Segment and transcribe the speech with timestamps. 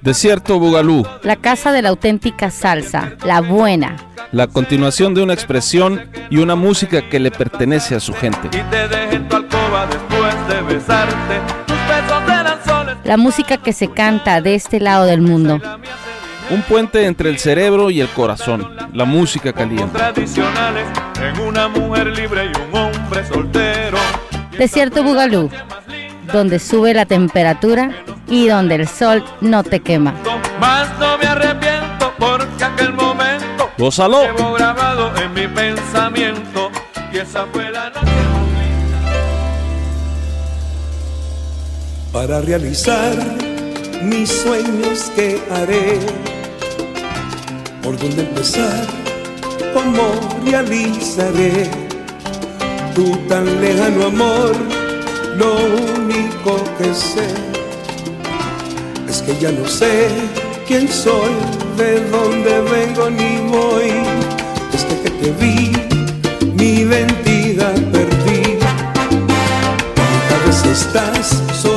[0.00, 3.96] Desierto Bugalú, La casa de la auténtica salsa, la buena.
[4.32, 8.48] la continuación de una expresión y una música que le pertenece a su gente.
[8.48, 11.40] y te dejé en tu alcoba después de besarte.
[11.66, 12.96] Tus besos eran soles.
[13.04, 15.60] La música que se canta de este lado del mundo.
[16.50, 19.98] Un puente entre el cerebro y el corazón, la música caliente.
[19.98, 20.86] tradicionales
[21.22, 23.98] en una mujer libre y un hombre soltero.
[24.56, 25.50] Desierto Bugalú,
[26.32, 27.90] donde sube la temperatura
[28.28, 30.14] y donde el sol no te quema.
[30.60, 34.22] Más no me arrepiento porque aquel momento ¡Gózalo!
[34.22, 36.70] llevo grabado en mi pensamiento
[37.12, 38.26] y esa fue la noche.
[42.16, 43.14] para realizar
[44.02, 45.98] mis sueños que haré.
[47.82, 48.86] ¿Por dónde empezar?
[49.74, 50.02] ¿Cómo
[50.42, 51.70] realizaré
[52.94, 54.52] tu tan lejano amor?
[55.36, 55.56] Lo
[55.98, 57.55] único que sé
[59.16, 60.08] es que ya no sé
[60.66, 61.32] quién soy,
[61.78, 63.90] de dónde vengo ni voy.
[64.72, 65.72] Desde que te vi,
[66.58, 68.58] mi identidad perdí.
[70.28, 71.75] Cada vez estás solo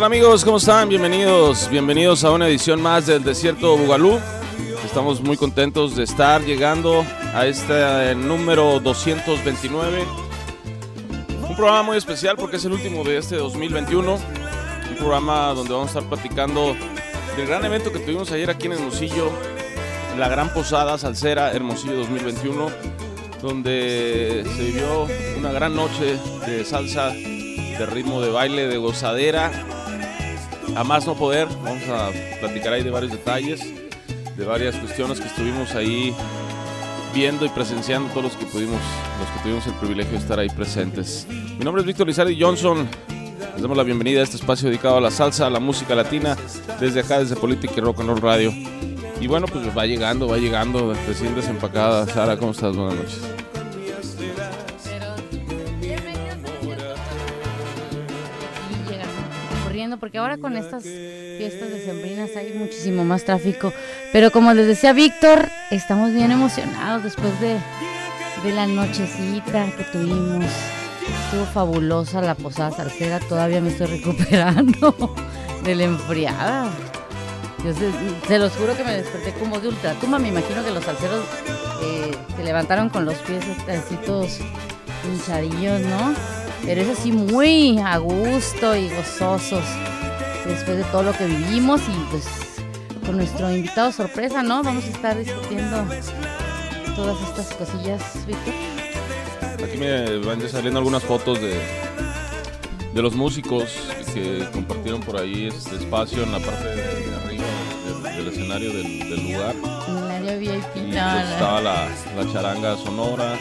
[0.00, 0.46] tal amigos?
[0.46, 0.88] ¿Cómo están?
[0.88, 4.18] Bienvenidos, bienvenidos a una edición más del Desierto Bugalú.
[4.82, 10.06] Estamos muy contentos de estar llegando a este número 229.
[11.46, 14.14] Un programa muy especial porque es el último de este 2021.
[14.14, 16.74] Un programa donde vamos a estar platicando
[17.36, 19.30] del gran evento que tuvimos ayer aquí en Hermosillo,
[20.18, 22.70] la gran posada salsera Hermosillo 2021,
[23.42, 29.52] donde se vivió una gran noche de salsa, de ritmo de baile, de gozadera,
[30.76, 31.48] a más no poder.
[31.62, 32.10] Vamos a
[32.40, 33.60] platicar ahí de varios detalles,
[34.36, 36.14] de varias cuestiones que estuvimos ahí
[37.14, 38.80] viendo y presenciando todos los que pudimos,
[39.18, 41.26] los que tuvimos el privilegio de estar ahí presentes.
[41.28, 42.88] Mi nombre es Víctor Lizardi Johnson.
[43.52, 46.36] Les damos la bienvenida a este espacio dedicado a la salsa, a la música latina,
[46.78, 48.52] desde acá, desde Política y Rock and Roll Radio.
[49.20, 52.06] Y bueno, pues va llegando, va llegando, recién desempacada.
[52.06, 52.74] Sara, ¿cómo estás?
[52.74, 53.39] Buenas noches.
[59.98, 63.72] Porque ahora con estas fiestas decembrinas hay muchísimo más tráfico.
[64.12, 67.58] Pero como les decía Víctor, estamos bien emocionados después de,
[68.44, 70.44] de la nochecita que tuvimos.
[71.24, 75.14] Estuvo fabulosa la posada salsera, todavía me estoy recuperando
[75.64, 76.70] de la enfriada.
[77.64, 77.90] Yo se,
[78.26, 80.18] se los juro que me desperté como de ultratumba.
[80.18, 81.24] Me imagino que los salseros
[81.82, 84.38] eh, se levantaron con los pies así todos
[85.04, 86.39] hinchadillos, ¿no?
[86.64, 89.64] Pero es así muy a gusto y gozosos
[90.46, 92.26] después de todo lo que vivimos y pues
[93.04, 94.62] con nuestro invitado sorpresa, ¿no?
[94.62, 95.84] Vamos a estar discutiendo
[96.94, 98.54] todas estas cosillas, Víctor.
[99.64, 101.54] Aquí me van saliendo algunas fotos de,
[102.94, 103.76] de los músicos
[104.12, 107.09] que compartieron por ahí este espacio en la parte de,
[108.50, 109.54] escenario del, del lugar.
[110.26, 113.34] El VIP, Y no, pues no, estaba la, la charanga sonora,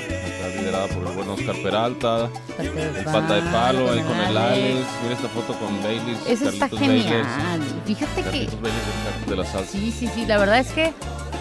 [0.57, 4.87] liderada por el buen Oscar Peralta, el pata de palo ahí con el Alex.
[5.03, 6.17] Mira esta foto con Bailey.
[6.27, 7.25] Eso está genial.
[7.85, 8.79] Fíjate que Carlitos Bailey
[9.25, 9.71] de, de la salsa.
[9.71, 10.93] Sí, sí, sí, la verdad es que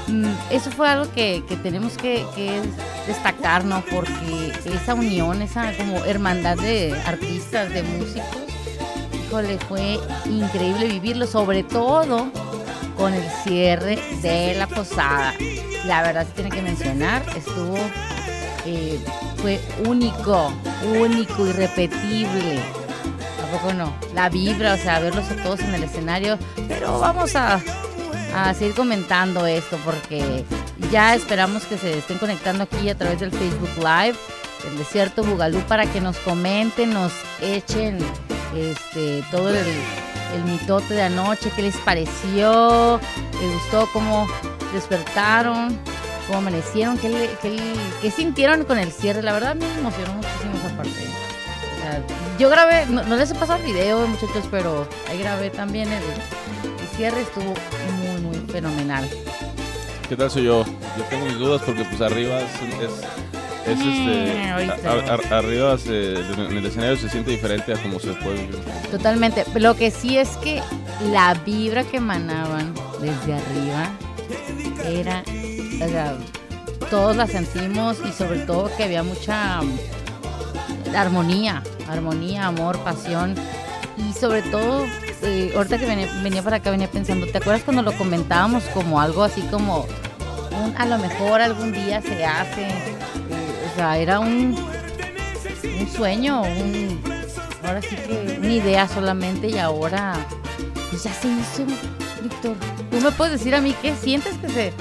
[0.08, 2.60] mm, eso fue algo que, que tenemos que, que
[3.06, 3.82] destacar, ¿no?
[3.90, 8.38] Porque esa unión, esa como hermandad de artistas, de músicos,
[9.26, 12.30] híjole, fue increíble vivirlo, sobre todo
[12.98, 15.32] con el cierre de la posada.
[15.86, 17.78] La verdad se tiene que mencionar, estuvo,
[18.66, 18.98] eh,
[19.40, 20.52] fue único,
[21.00, 22.60] único, irrepetible.
[23.40, 23.94] Tampoco no.
[24.14, 26.38] La vibra, o sea, verlos a todos en el escenario.
[26.66, 27.60] Pero vamos a,
[28.34, 30.44] a seguir comentando esto porque
[30.90, 34.16] ya esperamos que se estén conectando aquí a través del Facebook Live
[34.64, 37.98] del Desierto Bugalú para que nos comenten, nos echen
[38.54, 39.66] este todo el,
[40.34, 43.00] el mitote de anoche, qué les pareció,
[43.40, 44.26] les gustó cómo
[44.72, 45.78] despertaron,
[46.26, 47.56] cómo amanecieron, qué, le- qué
[48.02, 49.22] qué sintieron con el cierre.
[49.22, 50.90] La verdad me emocionó muchísimo esa parte.
[52.38, 56.02] Yo grabé, no, les he pasado el video, muchachos, pero ahí grabé también el,
[56.96, 57.54] cierre, estuvo
[58.02, 59.08] muy, muy fenomenal.
[60.08, 60.64] ¿Qué tal soy yo?
[60.96, 62.50] Yo tengo mis dudas porque pues arriba es-
[63.72, 64.50] Es este.
[64.50, 64.76] Ahorita.
[64.84, 68.42] a- a- a- arriba se- en el escenario se siente diferente a como se puede
[68.42, 68.58] vivir.
[68.90, 69.44] Totalmente.
[69.56, 70.62] Lo que sí es que
[71.12, 73.90] la vibra que emanaban desde arriba
[74.84, 75.22] era,
[75.84, 76.16] o sea,
[76.90, 79.78] todos la sentimos y sobre todo que había mucha mm,
[80.96, 83.34] armonía, armonía, amor, pasión
[83.96, 84.86] y sobre todo,
[85.22, 89.00] eh, ahorita que venía, venía para acá venía pensando, ¿te acuerdas cuando lo comentábamos como
[89.00, 89.86] algo así como
[90.64, 92.68] un a lo mejor algún día se hace?
[93.78, 94.56] Sea, era un,
[95.80, 97.00] un sueño, un,
[97.64, 100.14] ahora sí que una idea solamente y ahora
[100.90, 101.64] pues ya se hizo,
[102.20, 102.56] Víctor.
[102.90, 104.72] ¿Tú me puedes decir a mí qué sientes que se,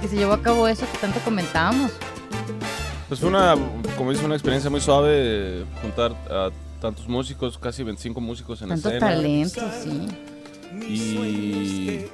[0.00, 1.90] que se llevó a cabo eso que tanto comentábamos?
[3.08, 3.56] Pues fue una,
[3.96, 6.50] como dices, una experiencia muy suave juntar a
[6.80, 9.08] tantos músicos, casi 25 músicos en Tanto escena.
[9.08, 10.06] talento, sí.
[10.82, 12.06] Y,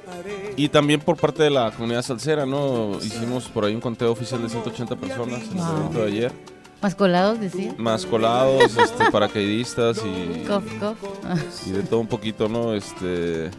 [0.55, 2.97] y también por parte de la comunidad salsera, ¿no?
[3.01, 5.77] Hicimos por ahí un conteo oficial de 180 personas en el Wow.
[5.77, 6.31] evento de ayer.
[6.81, 7.75] Más colados, decir.
[7.77, 10.97] Más colados, este, paracaidistas y, Cof, cof.
[11.67, 12.73] Y de todo un poquito, ¿no?
[12.73, 13.51] Este,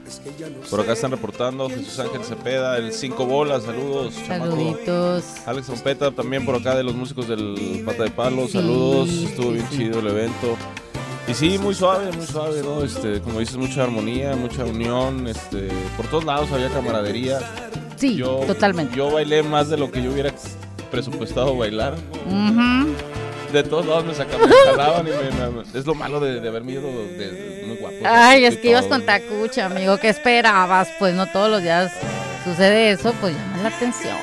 [0.69, 4.15] por acá están reportando Jesús Ángel Cepeda, el Cinco Bolas, saludos.
[4.27, 4.51] chamaco.
[4.57, 5.25] Saluditos.
[5.47, 9.47] Alex Trompeta también por acá de los músicos del Pata de Palo, Sí, saludos, estuvo
[9.51, 9.77] sí, bien sí.
[9.79, 10.57] chido el evento.
[11.29, 12.83] Y sí, muy suave, muy suave, ¿no?
[12.83, 17.39] Este, como dices, mucha armonía, mucha unión, este, por todos lados había camaradería.
[17.97, 18.97] Sí, Yo, totalmente.
[18.97, 20.33] Yo bailé más de lo que yo hubiera
[20.91, 21.95] presupuestado bailar.
[22.27, 22.93] Ujú.
[23.53, 26.49] De todos lados me sacaban, me jalaban y me, me- es lo malo de, de
[26.49, 27.97] haberme ido de, de muy guapo.
[28.05, 29.99] Ay, es que ibas con tacucha, amigo.
[29.99, 30.89] ¿Qué esperabas?
[30.99, 31.93] Pues no todos los días
[32.45, 34.17] sucede eso, pues llama la atención.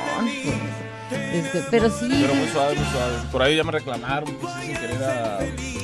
[1.31, 2.07] Este, pero sí.
[2.09, 3.13] Pero muy suave, muy suave.
[3.31, 5.39] Por ahí ya me reclamaron que sin querer a,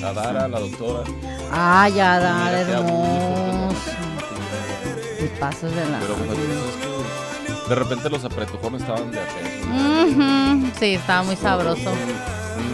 [0.09, 1.03] a Dara, la doctora.
[1.51, 2.19] Ay, ya,
[2.65, 3.75] qué hermoso.
[5.19, 5.99] Te pasas de la.
[5.99, 9.19] Pero pues, es que de repente los apretujones estaban de.
[9.19, 11.91] Ujú, Sí, estaba muy sabroso.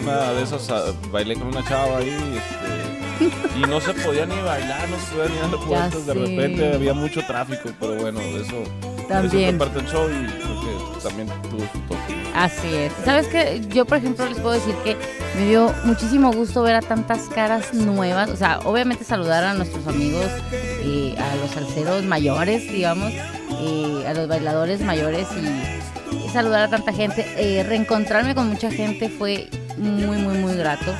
[0.02, 4.34] Una de esas ah, bailé con una chava ahí este, y no se podía ni
[4.40, 6.06] bailar, no se podía ni dar vueltas.
[6.06, 8.64] De repente había mucho tráfico, pero bueno, eso,
[9.12, 9.56] También.
[9.56, 12.22] eso fue parte del show y creo que también tuvo su toque.
[12.34, 12.92] Así es.
[13.04, 13.60] ¿Sabes qué?
[13.68, 14.96] Yo, por ejemplo, les puedo decir que
[15.36, 18.30] me dio muchísimo gusto ver a tantas caras nuevas.
[18.30, 23.12] O sea, obviamente saludar a nuestros amigos, eh, a los salseros mayores, digamos,
[23.60, 27.26] eh, a los bailadores mayores y, y saludar a tanta gente.
[27.36, 30.92] Eh, reencontrarme con mucha gente fue muy, muy, muy grato.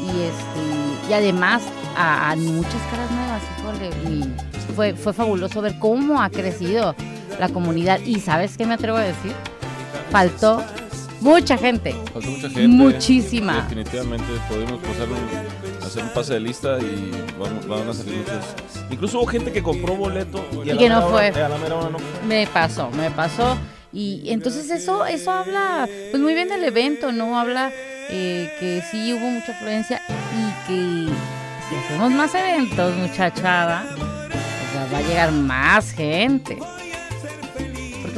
[0.00, 1.62] Y, este, y además
[1.96, 3.90] a, a muchas caras nuevas, híjole.
[4.14, 6.94] y fue, fue fabuloso ver cómo ha crecido
[7.38, 8.00] la comunidad.
[8.00, 9.32] Y ¿sabes qué me atrevo a decir?
[10.10, 10.62] faltó
[11.20, 11.94] mucha gente.
[12.12, 12.68] Faltó mucha gente.
[12.68, 13.62] Muchísima.
[13.62, 18.44] Definitivamente podemos pasar un- hacer un pase de lista y vamos, van a salir muchos.
[18.90, 21.42] Incluso hubo gente que compró boleto y, a Y la que no hora- fue.
[21.42, 22.26] a la mera hora no fue.
[22.26, 23.58] Me pasó, me pasó.
[23.92, 27.38] Y entonces eso, eso habla pues muy bien del evento, ¿no?
[27.38, 27.70] Habla
[28.10, 31.12] eh, que sí hubo mucha afluencia y que
[31.68, 33.84] si hacemos más eventos, muchachada,
[34.72, 36.58] sea, va a llegar más gente.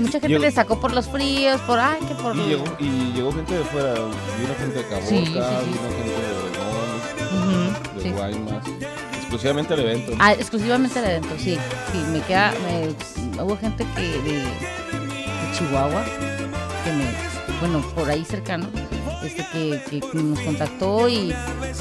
[0.01, 2.65] Porque mucha gente Llegó- le sacó por los fríos, por ay, que por Y llegó,
[2.79, 5.33] y llegó gente de fuera, vino gente de Caborca, Sí, sí, sí.
[5.33, 8.11] vino gente de Obregón, Ujú, de sí.
[8.11, 8.67] Guaymas,
[9.19, 10.13] exclusivamente el evento.
[10.19, 11.59] Ah, exclusivamente el evento, sí.
[11.93, 12.53] Sí, me queda.
[12.65, 14.45] me- hubo gente que de, de
[15.59, 16.05] Chihuahua,
[16.85, 17.05] que me.
[17.61, 18.69] Bueno, por ahí cercano,
[19.23, 21.35] este que, que- que nos contactó y, y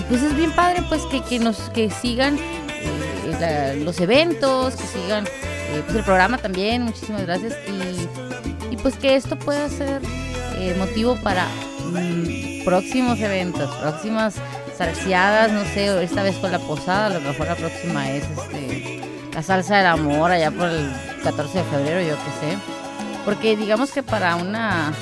[0.10, 4.84] pues es bien padre, pues que, que nos que sigan eh, la- los eventos, que
[4.88, 5.26] sigan
[5.72, 6.84] eh, pues el programa también.
[6.84, 10.02] Muchísimas gracias y, pues que esto pueda ser
[10.58, 11.46] eh, motivo para
[11.92, 14.36] mm, próximos eventos, próximas
[14.78, 19.00] salseadas, no sé, esta vez con la posada, a lo mejor la próxima es este
[19.34, 20.92] la salsa del amor allá por el
[21.24, 22.58] 14 de febrero, yo qué sé.
[23.26, 24.94] Porque digamos que para una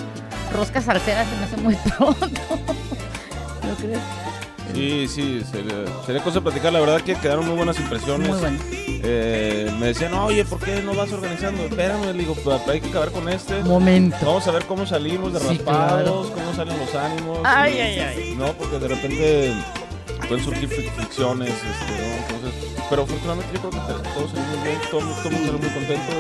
[0.54, 2.42] rosca salsera se me hace muy pronto.
[3.64, 4.27] ¿No crees?
[4.74, 6.72] Sí, sí, sería, sería cosa de platicar.
[6.74, 8.30] La verdad que quedaron muy buenas impresiones.
[8.30, 8.58] Muy bueno.
[9.10, 11.64] Eh, me decían, oye, ¿por qué no vas organizando?
[11.64, 13.62] Espérame, le digo, "Pa- hay que acabar con este.
[13.64, 14.18] Momento.
[14.26, 17.40] Vamos a ver cómo salimos de Sí, raspados, cómo salen los ánimos.
[17.44, 18.36] Ay, ay, ay.
[18.38, 19.54] No, porque de repente
[20.28, 22.36] pueden surgir fri- fricciones, este, ¿no?
[22.36, 25.70] Entonces, pero afortunadamente yo creo que todos salimos bien, todo, todo el mundo salió muy
[25.70, 26.14] contento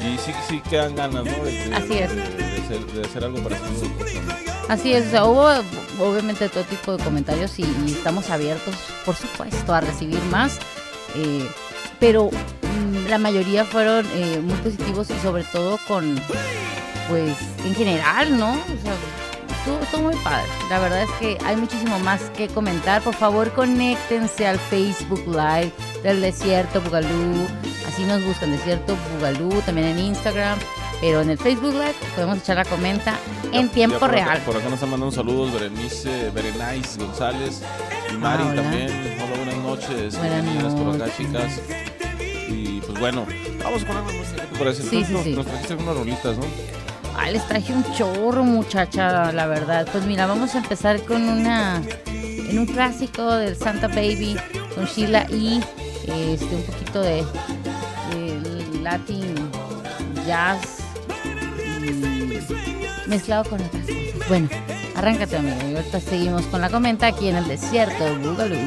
[0.00, 1.44] y, y sí, sí quedan ganas, ¿no?
[1.44, 2.14] De, de- Así es.
[2.16, 3.68] De, de hacer, de hacer algo parecido.
[4.68, 5.48] Así es, hubo
[6.00, 10.58] obviamente todo tipo de comentarios y, y estamos abiertos, por supuesto, a recibir más,
[11.14, 11.48] eh,
[12.00, 16.20] pero mm, la mayoría fueron eh, muy positivos y sobre todo con,
[17.08, 18.54] pues, en general, ¿no?
[18.54, 18.92] O sea,
[19.56, 20.48] estuvo, estuvo muy padre.
[20.68, 23.02] La verdad es que hay muchísimo más que comentar.
[23.02, 27.46] Por favor, conéctense al Facebook Live del Desierto Bugalú.
[27.86, 30.58] Así nos buscan, Desierto Bugalú, también en Instagram.
[31.00, 33.18] Pero en el Facebook Live podemos echar la comenta
[33.52, 34.40] en tiempo Ya por acá- real.
[34.42, 37.62] por acá nos están mandando saludos Berenice, Berenice González
[38.12, 38.62] y Mari Ah, hola.
[38.62, 38.90] también.
[39.22, 40.18] Hola, buenas noches.
[40.18, 41.16] Buenas Bienvenidas por acá, noches.
[41.16, 41.60] chicas.
[42.48, 43.26] Y pues bueno,
[43.62, 44.42] vamos con algo música.
[44.42, 44.82] ¿Qué te parece?
[44.82, 45.32] Sí, Entonces, sí, nos- sí.
[45.34, 46.44] Nos trajiste algunas rolitas, ¿no?
[47.18, 49.86] Ay, les traje un chorro, muchacha, la verdad.
[49.90, 51.82] Pues mira, vamos a empezar con una.
[52.06, 54.36] En un clásico del Santa Baby
[54.74, 55.60] con Sheila y
[56.06, 57.24] este, un poquito de,
[58.14, 59.34] de Latin
[60.26, 60.60] jazz
[63.06, 64.28] mezclado con otras cosas.
[64.28, 64.48] Bueno,
[64.94, 65.56] arráncate, amigo.
[65.70, 68.58] Y ahorita seguimos con la comenta aquí en el desierto de Boogaloo.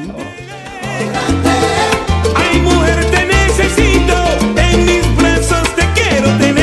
[2.36, 4.14] Ay, mujer, te necesito.
[4.56, 6.59] En mis brazos te quiero tener.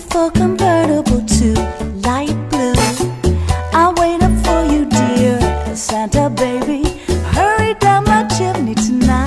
[0.00, 1.52] 54 convertible to
[2.06, 2.72] light blue.
[3.72, 5.38] I'll wait up for you, dear.
[5.76, 6.84] Santa baby,
[7.36, 9.26] hurry down my chimney tonight.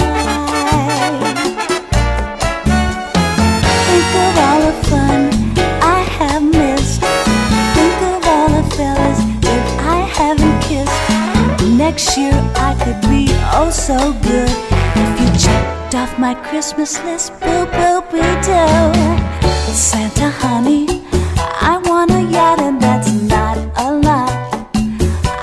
[3.87, 5.21] Think of all the fun
[5.81, 7.01] I have missed.
[7.75, 9.63] Think of all the fellas that
[9.95, 11.77] I haven't kissed.
[11.77, 14.49] Next year I could be oh so good
[14.95, 17.31] if you checked off my Christmas list.
[17.41, 19.32] Boo boo boo doo.
[19.73, 20.85] Santa honey,
[21.35, 24.31] I want a yacht and that's not a lot.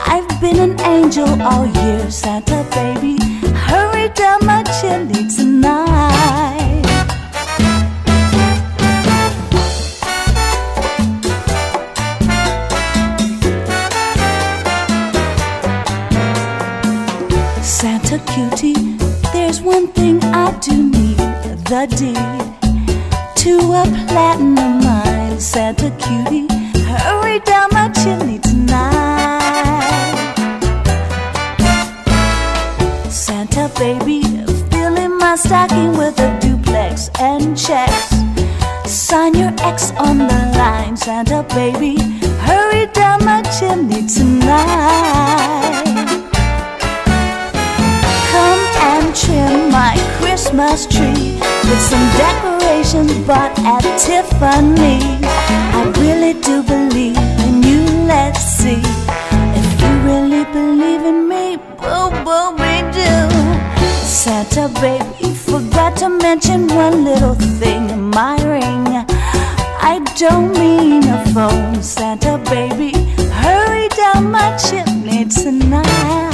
[0.07, 3.19] I've been an angel all year, Santa baby.
[3.67, 6.87] Hurry down my chimney tonight.
[17.63, 18.97] Santa cutie,
[19.33, 21.19] there's one thing I do need
[21.67, 22.50] the deed
[23.41, 25.41] to a platinum mine.
[25.41, 26.47] Santa cutie,
[26.85, 29.81] hurry down my chimney tonight.
[33.09, 34.21] Santa baby,
[34.71, 38.11] filling my stocking with a duplex and checks.
[38.85, 41.97] Sign your X on the line, Santa baby.
[42.45, 45.83] Hurry down my chimney tonight.
[48.33, 52.50] Come and trim my Christmas tree with some decorations
[53.25, 54.99] bought at Tiffany.
[55.23, 57.17] I really do believe
[57.47, 57.85] in you.
[58.07, 58.83] Let's see
[59.55, 61.57] if you really believe in me.
[61.79, 63.13] Boo boo we do.
[64.03, 68.11] Santa baby, forgot to mention one little thing.
[68.11, 69.07] My ring.
[69.93, 72.91] I don't mean a phone, Santa baby.
[73.31, 76.30] Hurry down my chimney tonight.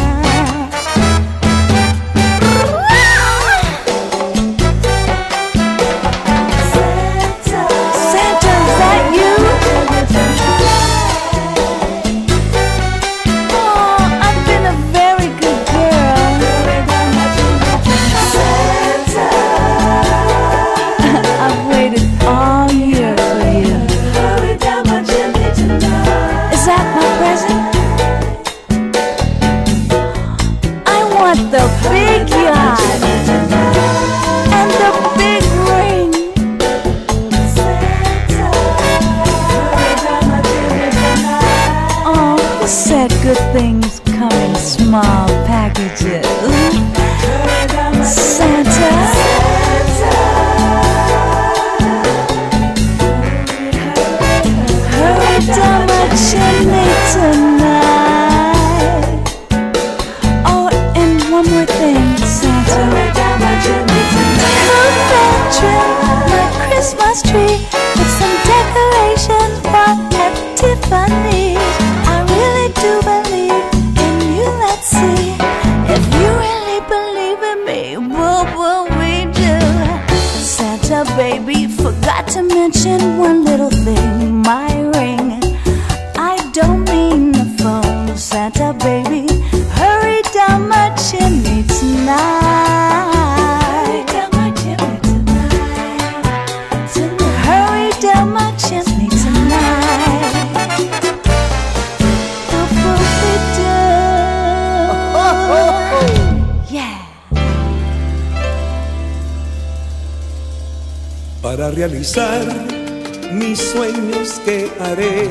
[113.47, 115.29] Mis sueños que haré,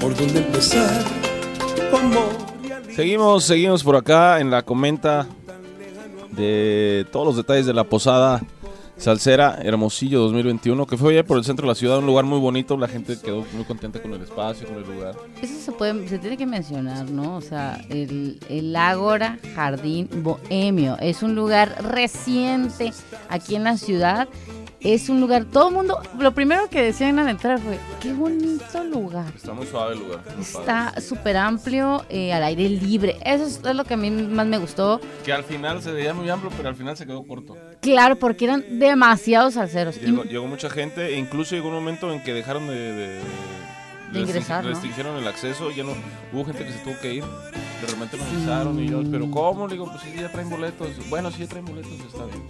[0.00, 1.04] por dónde empezar,
[1.92, 2.26] cómo.
[2.92, 5.28] Seguimos, seguimos por acá en la comenta
[6.32, 8.40] de todos los detalles de la posada
[8.96, 12.38] Salsera Hermosillo 2021, que fue allá por el centro de la ciudad, un lugar muy
[12.38, 15.14] bonito, la gente quedó muy contenta con el espacio, con el lugar.
[15.42, 17.36] Eso se puede, se tiene que mencionar, ¿no?
[17.36, 22.92] O sea, el, el Ágora Jardín Bohemio es un lugar reciente
[23.28, 24.28] aquí en la ciudad.
[24.84, 28.84] Es un lugar, todo el mundo, lo primero que decían al entrar fue, qué bonito
[28.84, 29.32] lugar.
[29.34, 30.20] Está muy suave el lugar.
[30.38, 33.16] Está súper amplio, eh, al aire libre.
[33.24, 35.00] Eso es, es lo que a mí más me gustó.
[35.24, 37.56] Que al final se veía muy amplio, pero al final se quedó corto.
[37.80, 39.96] Claro, porque eran demasiados salseros.
[39.96, 42.74] Y- Llegó, llegó mucha gente e incluso llegó un momento en que dejaron de...
[42.74, 43.20] de-
[44.12, 44.70] De ingresar, ¿no?
[44.70, 45.92] Restringieron el acceso, ya no...
[46.32, 47.24] Hubo gente que se tuvo que ir.
[47.24, 49.66] De repente nos avisaron y yo, ¿pero cómo?
[49.66, 50.88] Le digo, pues sí, ya traen boletos.
[51.08, 52.42] Bueno, sí, ya traen boletos, está bien.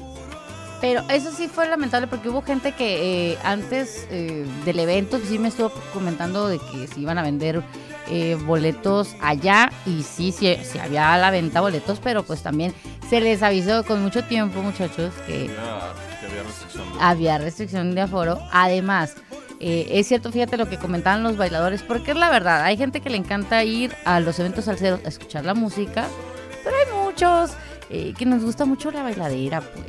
[0.80, 5.38] Pero eso sí fue lamentable porque hubo gente que eh, antes eh, del evento sí
[5.38, 7.62] me estuvo comentando de que se iban a vender
[8.08, 12.74] eh, boletos allá y sí, sí, sí había a la venta boletos, pero pues también
[13.08, 15.48] se les avisó con mucho tiempo, muchachos, que
[16.26, 16.92] había restricción.
[16.92, 18.38] de- había restricción de aforo.
[18.52, 19.14] Además,
[19.60, 23.00] eh, es cierto, fíjate lo que comentaban los bailadores, porque es la verdad, hay gente
[23.00, 26.06] que le encanta ir a los eventos salseros a escuchar la música,
[26.62, 27.52] pero hay muchos
[27.88, 29.86] eh, que nos gusta mucho la bailadera, pues.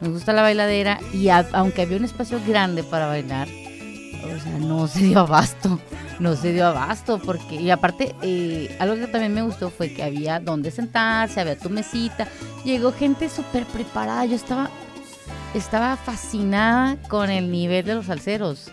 [0.00, 4.86] Nos gusta la bailadera y aunque había un espacio grande para bailar, o sea, no
[4.88, 5.80] se dio abasto,
[6.18, 10.02] no se dio abasto, porque, y aparte, eh, algo que también me gustó fue que
[10.02, 12.28] había donde sentarse, había tu mesita,
[12.64, 14.70] llegó gente súper preparada, yo estaba
[15.54, 18.70] estaba fascinada con el nivel de los salseros.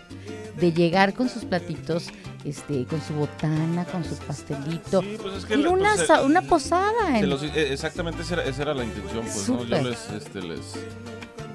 [0.58, 2.10] De llegar con sus platitos,
[2.44, 5.00] este, con su botana, con su pastelito.
[5.00, 7.18] Sí, pues es que Era una, pues, eh, una posada.
[7.18, 9.64] en- los- eh, exactamente esa era, esa era la intención, pues, ¿no?
[9.64, 10.60] Yo les, este, les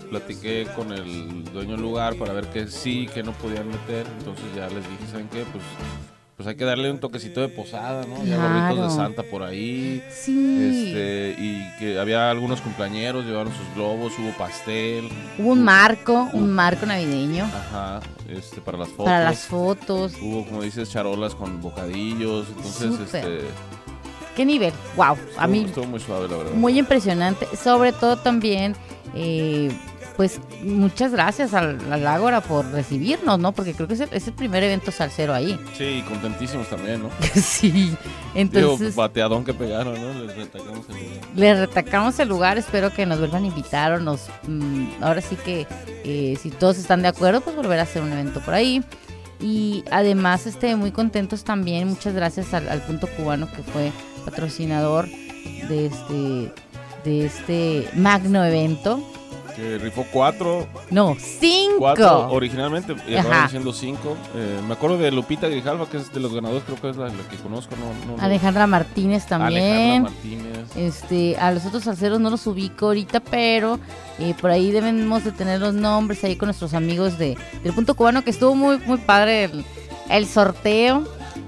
[0.10, 4.08] platiqué con el dueño del lugar para ver que sí, que no podían meter.
[4.20, 5.44] Entonces ya les dije, ¿saben qué?
[5.52, 5.64] Pues,
[6.40, 8.24] pues hay que darle un toquecito de posada, ¿no?
[8.24, 10.02] Ya gorritos de Santa por ahí.
[10.10, 10.86] Sí.
[10.88, 15.10] Este, y que había algunos cumpleañeros, llevaron sus globos, hubo pastel.
[15.38, 18.00] Hubo un marco, un marco navideño Ajá,
[18.30, 19.06] este, para las fotos.
[19.06, 20.14] para las fotos.
[20.22, 22.48] Hubo, como dices, charolas con bocadillos.
[22.56, 23.06] Entonces, Súper.
[23.32, 23.48] este.
[24.38, 24.72] ¿Qué nivel?
[24.96, 26.54] Wow, a mí Estuvo muy suave, la verdad.
[26.54, 27.48] muy impresionante.
[27.62, 28.78] Sobre todo también,
[29.14, 29.78] eh,
[30.20, 33.54] pues muchas gracias al, al Ágora por recibirnos, ¿no?
[33.54, 35.58] Porque creo que es el, es el primer evento salsero ahí.
[35.78, 37.10] Sí, y contentísimos también, ¿no?
[37.42, 37.72] sí.
[37.72, 37.98] Digo,
[38.36, 40.26] Entonces, bateadón que pegaron, ¿no?
[40.26, 41.30] Les retacamos el lugar.
[41.38, 42.58] les retacamos el lugar.
[42.58, 44.28] Espero que nos vuelvan a invitar o nos.
[44.46, 45.66] mm, ahora sí que,
[46.04, 48.84] eh, si todos están de acuerdo, pues volver a hacer un evento por ahí.
[49.40, 51.88] Y además, este, muy contentos también.
[51.88, 53.94] Muchas gracias al, al Punto Cubano que fue
[54.26, 55.08] patrocinador
[55.70, 56.52] de este,
[57.06, 59.02] de este magno evento.
[59.60, 61.80] Que rifó cuatro, No, cinco.
[61.80, 64.16] cuatro originalmente, y acabaron siendo cinco.
[64.34, 67.08] Eh, me acuerdo de Lupita Grijalva, que es de los ganadores, creo que es la,
[67.08, 68.08] la que conozco, ¿no?
[68.08, 68.24] no, no.
[68.24, 70.06] Alejandra Martínez también.
[70.06, 70.76] Alejandra Martínez.
[70.78, 73.80] Este, a los otros salseros no los ubico ahorita, pero
[74.20, 77.96] eh, por ahí debemos de tener los nombres ahí con nuestros amigos de, del Punto
[77.96, 79.66] Cubano, que estuvo muy, muy padre el,
[80.10, 81.04] el sorteo.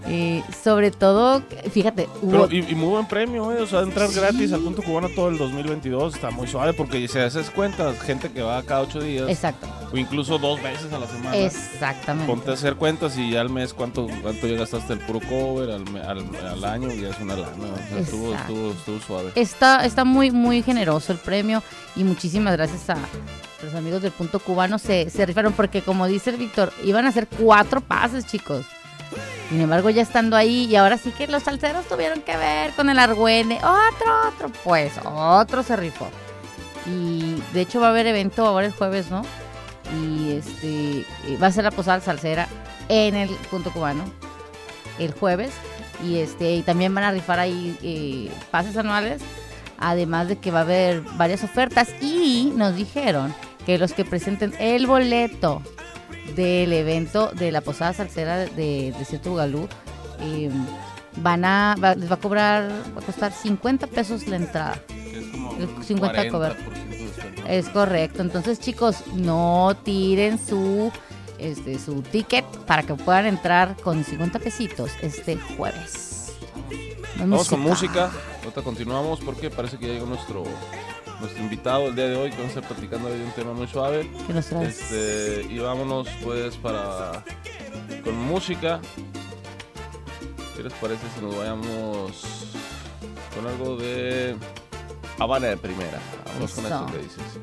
[0.08, 4.10] Eh, sobre todo, fíjate, hubo, Pero, y, y muy buen premio, eh, o sea, entrar
[4.10, 4.20] Sí.
[4.20, 8.32] gratis al punto cubano todo el 2022 está muy suave porque si haces cuentas, gente
[8.32, 11.36] que va cada ocho días exacto, o incluso dos veces a la semana.
[11.38, 12.26] exactamente.
[12.32, 15.70] Ponte a hacer cuentas y ya al mes cuánto, cuánto ya gastaste el puro cover,
[15.70, 17.52] al, me- al, al año ya es una lana.
[17.52, 19.32] O sea, estuvo, estuvo, estuvo suave.
[19.36, 21.62] Está, está muy, muy generoso el premio
[21.96, 22.98] y muchísimas gracias a
[23.64, 24.80] los amigos del Punto Cubano.
[24.80, 28.66] Se, se rifaron porque, como dice el Víctor, iban a hacer cuatro pases, chicos.
[29.52, 32.90] Sin embargo, ya estando ahí, y ahora sí que los salseros tuvieron que ver con
[32.90, 33.58] el argüene.
[33.58, 36.08] Otro, otro, pues, otro se rifó.
[36.86, 39.24] Y de hecho va a haber evento ahora el jueves, ¿no?
[39.94, 42.48] Y este eh, va a ser la posada salsera
[42.88, 44.06] en el Punto Cubano
[45.00, 45.52] el jueves.
[46.02, 49.22] Y este y también van a rifar ahí eh, pases anuales.
[49.80, 51.90] Además de que va a haber varias ofertas.
[52.00, 53.36] Y nos dijeron
[53.66, 55.62] que los que presenten el boleto
[56.36, 59.68] del evento de la posada salsera de Desierto Bugalú
[60.22, 60.50] eh,
[61.18, 65.26] van a va- les va a cobrar va a costar 50 pesos la entrada Es
[65.32, 66.56] como el un 50 cover.
[66.58, 67.42] 40% de descuento.
[67.48, 70.92] es correcto entonces chicos no tiren su
[71.38, 76.08] este su ticket para que puedan entrar con 50 pesitos este jueves
[77.18, 78.10] Vamos con música.
[78.44, 80.44] Ahorita continuamos porque parece que ya llegó nuestro
[81.22, 83.68] nuestro invitado el día de hoy, que vamos a estar platicando de un tema muy
[83.68, 84.10] suave.
[84.28, 84.92] ¿Qué nos traes?
[84.92, 87.24] Este, y vámonos pues para
[88.04, 88.82] con música.
[90.56, 92.26] ¿Qué les parece si nos vayamos
[93.36, 94.36] con algo de
[95.20, 96.00] Habana de primera?
[96.34, 97.42] Vamos con esto que dices.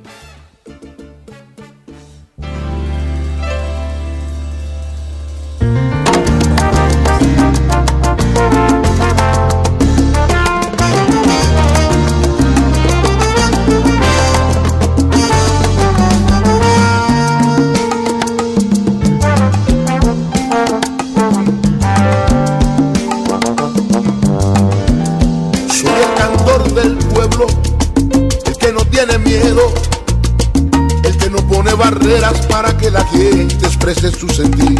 [31.05, 34.79] el que no pone barreras para que la gente exprese su sentir.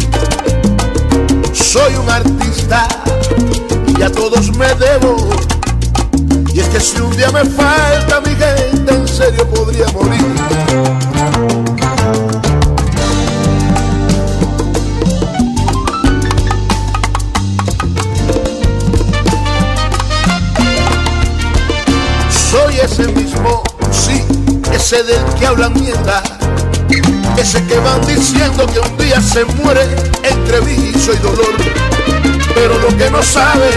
[1.53, 2.87] Soy un artista
[3.97, 5.29] y a todos me debo.
[6.51, 10.98] Y es que si un día me falta mi gente, en serio podría morir.
[24.91, 26.23] Ese del que hablan mierda.
[27.37, 29.83] Ese que van diciendo que un día se muere
[30.23, 31.53] entre vicio y dolor.
[32.55, 33.69] Pero lo que no sabe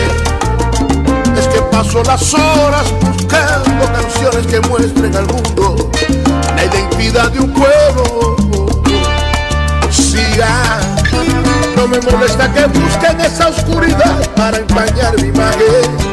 [1.37, 5.91] es que paso las horas buscando canciones que muestren al mundo
[6.57, 8.37] la identidad de un pueblo.
[9.91, 10.81] Siga,
[11.77, 16.12] no me molesta que busquen esa oscuridad para empañar mi imagen.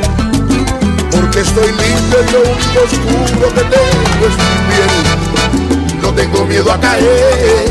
[1.39, 6.02] Estoy limpio y lo único oscuro que tengo es mi piel.
[6.02, 7.69] No tengo miedo a caer,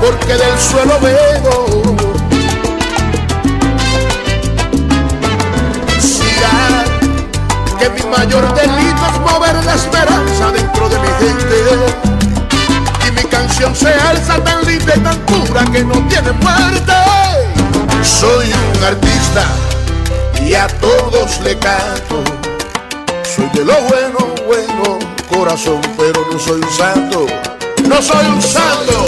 [0.00, 0.98] porque del suelo.
[6.00, 6.84] Siga,
[7.78, 11.56] que mi mayor delito es mover la esperanza dentro de mi gente.
[13.06, 16.92] Y mi canción se alza tan limpia y tan pura que no tiene muerte.
[18.02, 19.44] Soy un artista
[20.44, 22.41] y a todos le canto.
[23.52, 27.26] Soy de lo bueno, bueno, corazón, pero no soy un santo.
[27.88, 29.06] No soy un santo.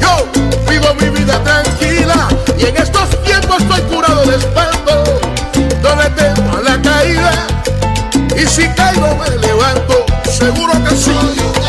[0.00, 0.26] Yo
[0.68, 5.04] vivo mi vida tranquila y en estos tiempos estoy curado de espanto.
[5.82, 7.46] No le temo a la caída
[8.36, 10.04] y si caigo me levanto.
[10.24, 11.63] Seguro que sí.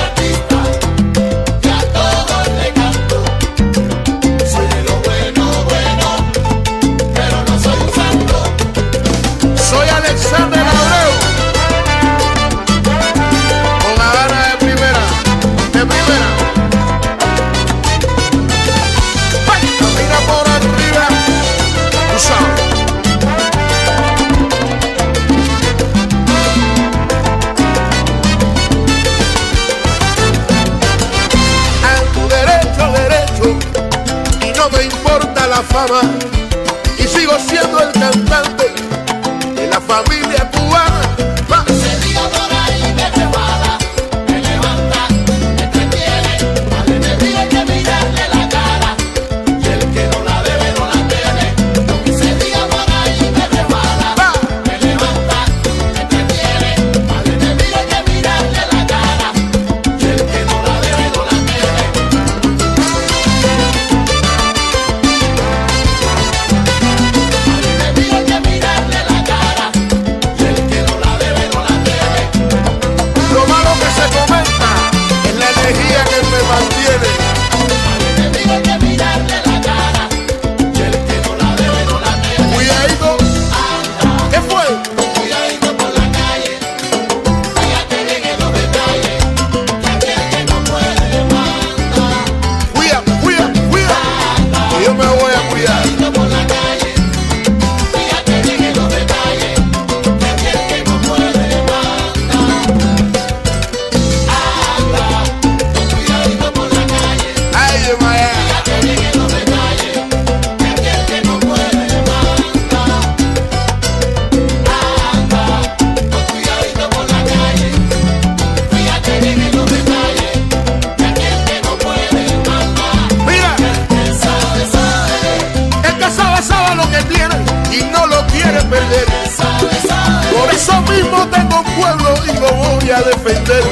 [132.53, 133.63] Voy a defender.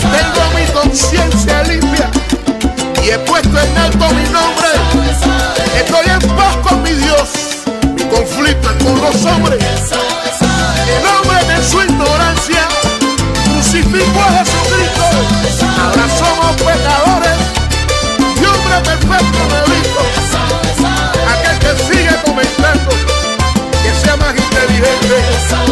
[0.00, 2.10] Tengo mi conciencia limpia
[3.02, 4.68] y he puesto en alto mi nombre.
[5.76, 7.28] Estoy en paz con mi Dios,
[7.96, 9.62] mi conflicto es con los hombres.
[9.62, 12.68] El hombre de su ignorancia
[13.44, 15.04] crucificó a Jesucristo.
[15.82, 17.38] Ahora somos pecadores
[18.40, 20.00] y hombre perfecto me visto.
[21.32, 22.90] Aquel que sigue comentando,
[23.82, 25.69] que sea más inteligente.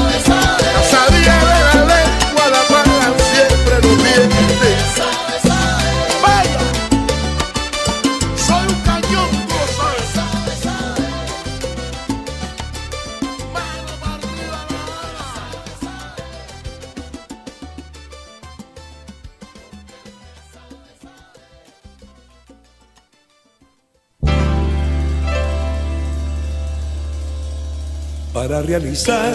[28.69, 29.35] Realizar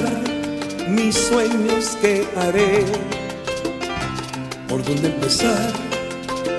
[0.87, 2.85] mis sueños que haré.
[4.69, 5.73] ¿Por dónde empezar?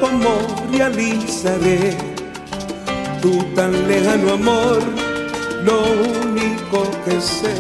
[0.00, 0.30] ¿Cómo
[0.72, 1.96] realizaré
[3.22, 4.82] tu tan lejano amor?
[5.62, 5.82] Lo
[6.24, 7.54] único que sé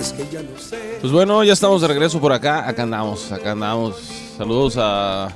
[0.00, 0.98] es que ya no sé.
[1.00, 2.68] Pues bueno, ya estamos de regreso por acá.
[2.68, 3.94] Acá andamos, acá andamos.
[4.36, 5.28] Saludos a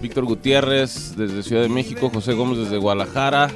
[0.00, 3.50] Víctor Gutiérrez desde Ciudad de México, José Gómez desde Guadalajara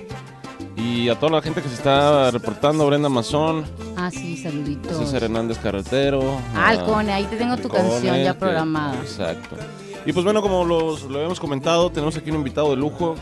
[0.77, 3.65] y a toda la gente que se está reportando, Brenda Mazón,
[4.07, 4.97] Ah, sí, saluditos.
[4.99, 6.39] César Hernández Carretero.
[6.55, 8.95] Ah, Alcone, ahí te tengo tu canción ya que- programada.
[9.03, 9.57] Exacto.
[10.05, 13.17] Y pues bueno, como los- lo habíamos comentado, tenemos aquí un invitado de lujo.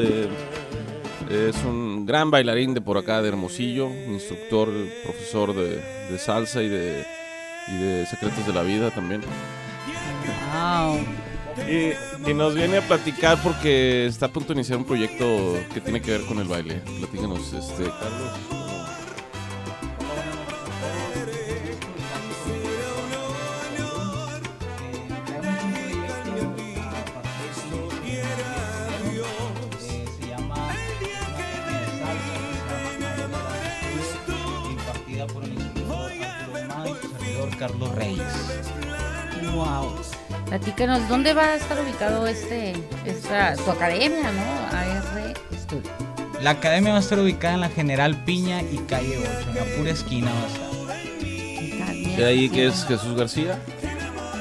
[0.00, 0.28] Eh,
[1.30, 4.68] es un gran bailarín de por acá, de Hermosillo, instructor,
[5.04, 7.04] profesor de, de salsa y de,
[7.68, 9.20] y de secretos de la vida también.
[10.52, 10.98] Wow.
[11.68, 15.80] Y, y nos viene a platicar porque está a punto de iniciar un proyecto que
[15.80, 16.80] tiene que ver con el baile.
[16.98, 18.57] Platícanos, este, Carlos.
[40.58, 42.72] Platícanos, ¿dónde va a estar ubicado este,
[43.06, 44.76] esta, tu academia, no?
[44.76, 45.88] AR Studio.
[46.42, 49.76] La academia va a estar ubicada en la General Piña y calle 8, en la
[49.76, 52.16] pura esquina va a estar.
[52.16, 53.60] De ahí que es Jesús García,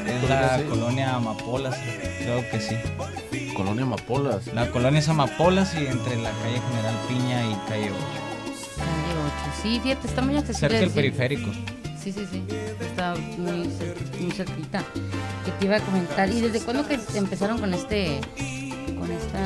[0.08, 1.78] Es la colonia Amapolas,
[2.18, 2.76] creo que sí.
[3.56, 4.48] Colonia Amapolas.
[4.48, 7.96] La colonia es Amapolas y entre la calle General Piña y calle 8.
[8.76, 9.62] Calle 8.
[9.62, 10.70] Sí, fíjate, está muy accesible.
[10.70, 11.52] Cerca del periférico.
[12.04, 12.44] Sí, sí, sí.
[12.82, 13.70] Está muy,
[14.20, 14.84] muy cerquita.
[15.60, 16.30] Te iba a comentar.
[16.30, 18.22] ¿Y desde cuándo que empezaron con este
[19.00, 19.38] con este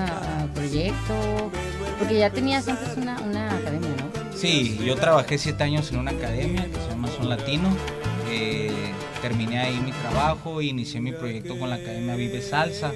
[0.54, 1.52] proyecto?
[2.00, 4.38] Porque ya tenías antes una, una academia, ¿no?
[4.38, 7.70] Sí, yo trabajé siete años en una academia que se llama Son Latino.
[8.30, 12.92] Eh, terminé ahí mi trabajo, inicié mi proyecto con la Academia Vive Salsa,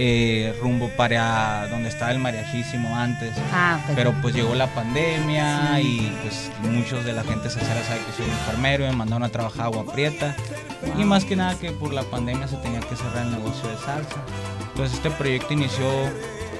[0.00, 3.32] eh, rumbo para donde estaba el mariachísimo antes.
[3.52, 8.12] Ah, Pero pues llegó la pandemia y pues muchos de la gente se sabe que
[8.16, 10.36] soy enfermero, me mandaron a trabajar a Agua Prieta.
[10.96, 13.76] Y más que nada que por la pandemia se tenía que cerrar el negocio de
[13.78, 14.22] salsa.
[14.70, 15.84] Entonces este proyecto inició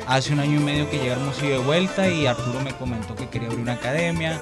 [0.08, 3.28] hace un año y medio que a Hermosillo de vuelta y Arturo me comentó que
[3.28, 4.40] quería abrir una academia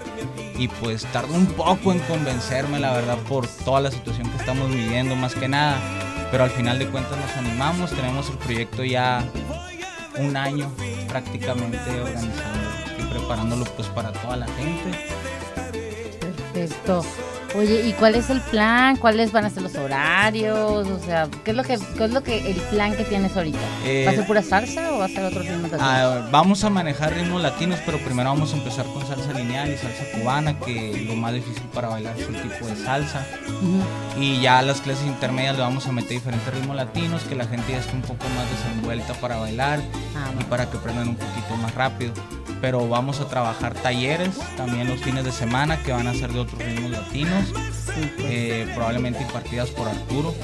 [0.56, 4.70] y pues tardó un poco en convencerme la verdad por toda la situación que estamos
[4.70, 5.78] viviendo más que nada.
[6.30, 9.24] Pero al final de cuentas nos animamos, tenemos el proyecto ya
[10.18, 10.70] un año
[11.08, 15.08] prácticamente organizando y preparándolo pues para toda la gente.
[16.20, 17.04] Perfecto.
[17.54, 18.96] Oye, ¿y cuál es el plan?
[18.96, 20.86] ¿Cuáles van a ser los horarios?
[20.88, 23.58] O sea, ¿qué es lo que, qué es lo que el plan que tienes ahorita?
[23.84, 25.80] Eh, ¿Va a ser pura salsa o va a ser otro ritmo también?
[25.80, 29.76] Ah, vamos a manejar ritmos latinos, pero primero vamos a empezar con salsa lineal y
[29.78, 33.24] salsa cubana, que lo más difícil para bailar es el tipo de salsa.
[34.18, 37.46] Y ya a las clases intermedias le vamos a meter diferentes ritmos latinos, que la
[37.46, 39.80] gente ya esté un poco más desenvuelta para bailar
[40.14, 42.12] Ah, y para que aprendan un poquito más rápido.
[42.60, 46.40] Pero vamos a trabajar talleres también los fines de semana que van a ser de
[46.40, 47.52] otros ritmos latinos,
[48.18, 50.34] eh, probablemente impartidas por Arturo.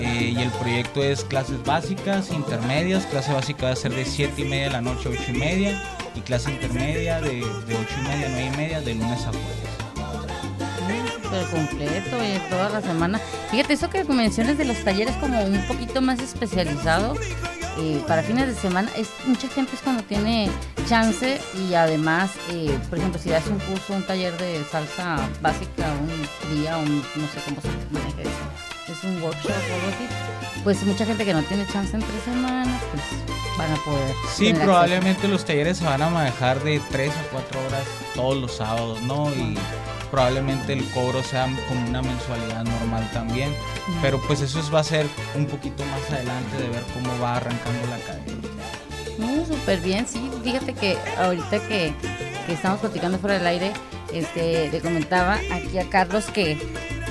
[0.00, 3.06] Eh, y el proyecto es clases básicas, intermedias.
[3.06, 5.38] Clase básica va a ser de 7 y media de la noche a 8 y
[5.38, 5.82] media.
[6.14, 7.46] Y clase intermedia de, de 8
[7.98, 9.74] y media a 9 y media de lunes a jueves.
[11.22, 13.20] Súper completo, oye, toda la semana.
[13.50, 17.14] Fíjate, eso que mencionas de los talleres como un poquito más especializado
[17.78, 20.50] eh, para fines de semana, es mucha gente es cuando tiene
[20.88, 25.86] chance y además, eh, por ejemplo, si das un curso, un taller de salsa básica,
[26.00, 30.62] un día, un, no sé cómo se maneja eso, es un workshop o algo así,
[30.62, 33.02] pues mucha gente que no tiene chance entre semanas, pues
[33.58, 34.14] van a poder.
[34.34, 37.84] Sí, probablemente los talleres se van a manejar de 3 a 4 horas
[38.14, 39.30] todos los sábados, ¿no?
[39.30, 39.56] Y
[40.10, 43.54] probablemente el cobro sea como una mensualidad normal también.
[44.02, 47.36] Pero pues eso es- va a ser un poquito más adelante de ver cómo va
[47.36, 48.50] arrancando la academia.
[49.18, 50.30] No, súper bien, sí.
[50.42, 51.94] Fíjate que ahorita que,
[52.46, 53.72] que estamos platicando fuera del aire,
[54.12, 56.58] este, le comentaba aquí a Carlos que,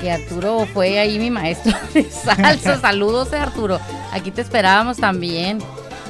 [0.01, 2.79] que Arturo fue ahí mi maestro de salsa.
[2.79, 3.79] Saludos, Arturo.
[4.11, 5.59] Aquí te esperábamos también.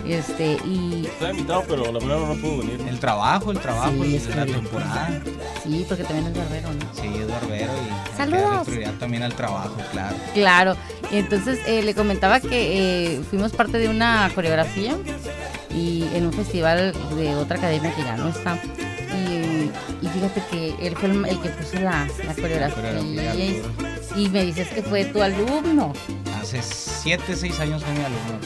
[0.05, 2.81] Este, y Está invitado, pero la verdad no pudo venir.
[2.89, 5.21] El trabajo, el trabajo Sí, es la temporada.
[5.63, 7.01] sí, porque también es barbero, ¿no?
[7.01, 8.65] Sí, es barbero y Saludos.
[8.67, 10.15] prioridad también al trabajo, claro.
[10.33, 10.75] Claro.
[11.11, 14.97] Entonces eh, le comentaba que eh, fuimos parte de una coreografía
[15.73, 18.57] y en un festival de otra academia que ya no está.
[19.15, 19.69] Y,
[20.05, 22.75] y fíjate que él fue el, el que puso la, la coreografía.
[22.75, 23.61] coreografía, y,
[24.17, 25.93] y me dices que fue tu alumno.
[26.41, 28.39] Hace 7, 6 años fue mi alumno.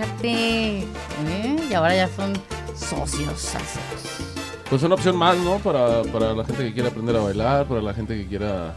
[0.00, 0.78] Fíjate.
[0.78, 1.56] ¿eh?
[1.70, 2.32] Y ahora ya son
[2.74, 4.30] socios salseros.
[4.68, 5.58] Pues una opción más, ¿no?
[5.58, 8.74] Para, para la gente que quiera aprender a bailar, para la gente que quiera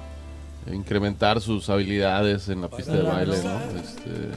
[0.72, 3.60] incrementar sus habilidades en la pista de baile, ¿no?
[3.80, 4.32] Este,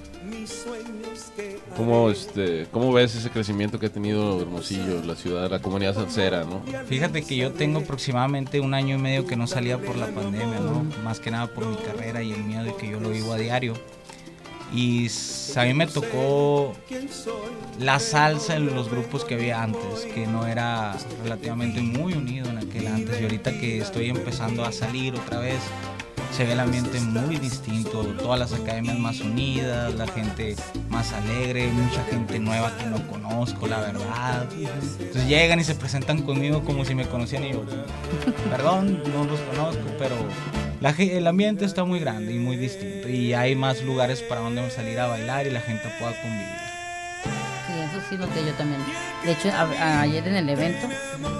[1.76, 6.44] ¿cómo, este, ¿Cómo ves ese crecimiento que ha tenido Hermosillo, la ciudad, la comunidad salsera,
[6.44, 6.62] ¿no?
[6.86, 10.60] Fíjate que yo tengo aproximadamente un año y medio que no salía por la pandemia,
[10.60, 10.84] ¿no?
[11.04, 13.38] Más que nada por mi carrera y el miedo de que yo lo vivo a
[13.38, 13.74] diario.
[14.72, 15.08] Y
[15.54, 16.74] a mí me tocó
[17.78, 22.58] la salsa en los grupos que había antes, que no era relativamente muy unido en
[22.58, 23.20] aquel antes.
[23.20, 25.60] Y ahorita que estoy empezando a salir otra vez,
[26.32, 30.54] se ve el ambiente muy distinto, todas las academias más unidas, la gente
[30.90, 34.46] más alegre, mucha gente nueva que no conozco, la verdad.
[34.52, 37.64] Entonces llegan y se presentan conmigo como si me conocían y yo,
[38.50, 40.14] perdón, no los conozco, pero
[40.98, 45.00] el ambiente está muy grande y muy distinto y hay más lugares para donde salir
[45.00, 46.46] a bailar y la gente pueda convivir.
[48.10, 48.80] Sí noté yo también.
[49.24, 50.86] De hecho, a- a- ayer en el evento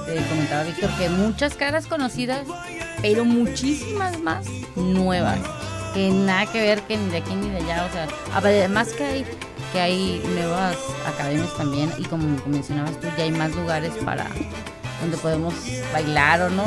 [0.09, 2.45] eh, comentaba Víctor que muchas caras conocidas,
[3.03, 5.39] pero muchísimas más nuevas.
[5.95, 7.87] Que nada que ver que ni de aquí ni de allá.
[7.87, 9.27] O sea, además que hay,
[9.73, 14.27] que hay nuevas academias también y como mencionabas tú, ya hay más lugares para
[15.01, 15.55] donde podemos
[15.93, 16.65] bailar o no,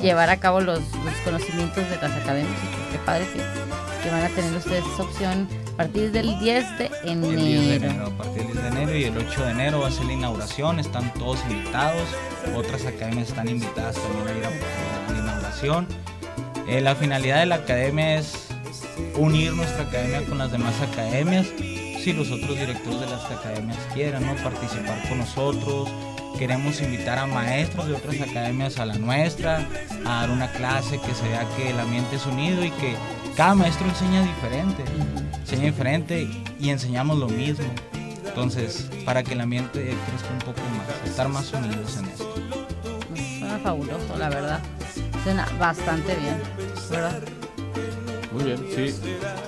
[0.00, 2.54] llevar a cabo los, los conocimientos de las academias.
[2.92, 3.40] Qué padre que,
[4.02, 7.30] que van a tener ustedes esa opción a partir del 10 de enero.
[7.30, 9.80] El 10 de enero, a partir del 10 de enero y el 8 de enero
[9.80, 12.02] va a ser la inauguración, están todos invitados,
[12.54, 15.03] otras academias están invitadas también a ir a
[16.68, 18.48] Eh, la finalidad de la academia es
[19.16, 24.26] unir nuestra academia con las demás academias, si los otros directores de las academias quieran,
[24.26, 24.34] ¿no?
[24.42, 25.88] participar con nosotros.
[26.38, 29.66] Queremos invitar a maestros de otras academias a la nuestra,
[30.04, 32.94] a dar una clase que se vea que el ambiente es unido y que
[33.34, 34.82] cada maestro enseña diferente
[35.40, 36.28] enseña diferente
[36.60, 37.64] y enseñamos lo mismo.
[38.26, 42.34] Entonces, para que el ambiente crezca un poco más, estar más unidos en esto.
[43.38, 44.60] Suena fabuloso, la verdad.
[45.24, 46.36] Suena bastante bien,
[46.90, 47.20] ¿verdad?
[48.32, 48.94] Muy bien, sí.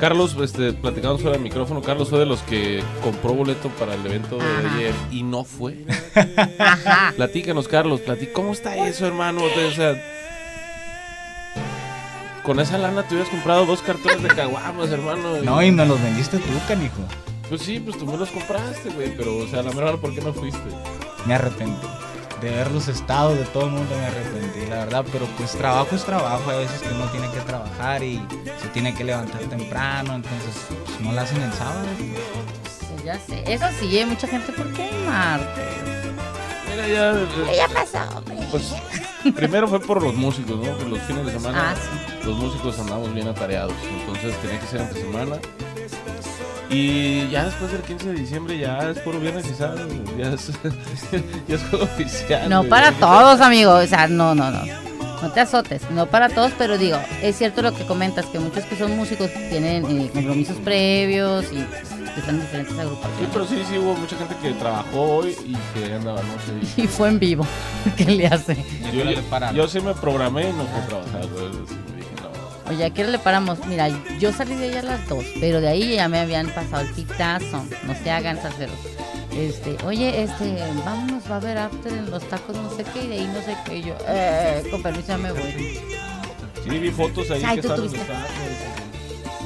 [0.01, 1.83] Carlos, este, platicamos fuera del micrófono.
[1.83, 4.75] Carlos fue de los que compró boleto para el evento de Ajá.
[4.77, 5.85] ayer y no fue.
[6.59, 7.13] Ajá.
[7.17, 9.43] Platícanos, Carlos, platí- ¿cómo está eso, hermano?
[9.45, 10.01] O sea,
[12.45, 15.43] con esa lana te hubieras comprado dos cartones de caguamas, hermano.
[15.43, 17.03] No, y nos los vendiste tú, canijo.
[17.49, 20.21] Pues sí, pues tú me los compraste, güey, pero, o sea, la verdad, ¿por qué
[20.21, 20.61] no fuiste?
[21.27, 21.87] Me arrepentí.
[22.41, 25.05] De ver los estados de todo el mundo me arrepentí, la verdad.
[25.11, 26.51] Pero pues trabajo es trabajo.
[26.51, 28.17] Hay veces que uno tiene que trabajar y
[28.61, 30.15] se tiene que levantar temprano.
[30.15, 31.87] Entonces, pues, no lo hacen el sábado.
[32.93, 33.43] Pues ya sé.
[33.47, 34.53] Eso sí, hay mucha gente.
[34.53, 35.65] ¿Por qué martes?
[36.71, 37.13] Mira, ya.
[37.13, 38.37] eh, Ya pasó, hombre.
[38.51, 38.75] Pues
[39.35, 40.77] primero fue por los músicos, ¿no?
[40.77, 42.27] Por los fines de semana Ah, sí.
[42.27, 45.37] los músicos andamos bien atareados, entonces tenía que ser entre semana.
[46.71, 49.87] Y ya después del 15 de diciembre ya es puro viernes y sábado,
[50.19, 50.49] ya es,
[51.49, 52.49] ya es juego oficial.
[52.49, 52.71] No güey.
[52.71, 53.73] para todos, amigo.
[53.75, 54.63] O sea, no, no, no.
[55.23, 55.83] No te azotes.
[55.91, 59.31] No para todos, pero digo, es cierto lo que comentas, que muchos que son músicos
[59.49, 63.31] tienen eh, compromisos previos y que están en diferentes Sí, agrupaciones.
[63.33, 66.35] pero sí, sí hubo mucha gente que trabajó hoy y que andaba, no
[66.67, 66.83] sé.
[66.83, 67.47] Y fue en vivo.
[67.97, 68.57] ¿Qué le hace?
[68.93, 71.49] Yo, yo, sí me programé y no fui a trabajar, güey,
[72.69, 73.65] Oye, ¿a qué le paramos?
[73.67, 76.83] Mira, yo salí de ahí a las 2, pero de ahí ya me habían pasado
[76.83, 77.65] el pitazo.
[77.85, 78.75] No se hagan salseros.
[79.33, 83.09] Este, oye, este, vámonos, va a haber after en los tacos, no sé qué, y
[83.09, 83.77] de ahí no sé qué.
[83.79, 85.79] Y yo, eh, con permiso, ya me voy.
[86.65, 87.99] Sí, vi fotos ahí Ay, que tuviste.
[87.99, 88.07] los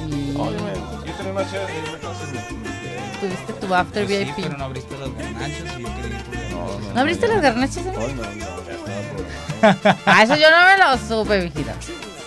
[0.07, 0.73] Y Oye, güey,
[1.05, 4.35] yo tenía una mi- tuviste tu after Pues sí, VIP.
[4.43, 6.93] pero no abriste los garnachos y yo quería ir por los No, garnachos.
[6.95, 7.77] ¿No abriste las garnachas?
[7.77, 7.83] eh?
[7.85, 9.97] No, no, ya estaba programado.
[10.07, 11.73] Ah, eso yo no me lo supe, vigila.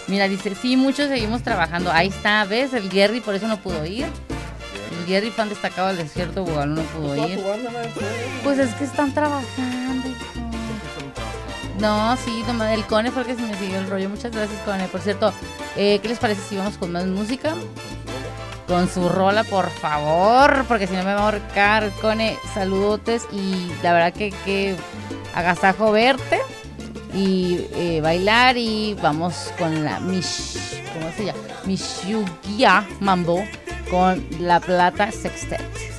[0.07, 1.91] Mira, dice, sí, muchos seguimos trabajando.
[1.91, 2.75] Ahí está, ¿ves?
[2.75, 4.05] El Jerry por eso no pudo ir.
[4.05, 7.41] El Jerry, fan destacado del desierto Bugalú, no pudo ir.
[8.43, 10.09] Pues es que están trabajando.
[10.09, 10.45] hijo.
[11.81, 14.09] No, sí, nomás el Cone fue el que se me siguió el rollo.
[14.09, 14.87] Muchas gracias, Cone.
[14.89, 15.33] Por cierto,
[15.77, 17.55] eh, ¿qué les parece si vamos con más música?
[18.69, 22.39] Con su rola, por favor, porque si no me va a ahorcar, Cone.
[22.55, 24.77] Saludotes y la verdad que, que
[25.35, 26.41] agasajo verte
[27.15, 31.39] y eh, bailar y vamos con la Mish, ¿cómo se llama?
[33.01, 33.45] Mambo
[33.91, 35.94] con La Plata Sextet.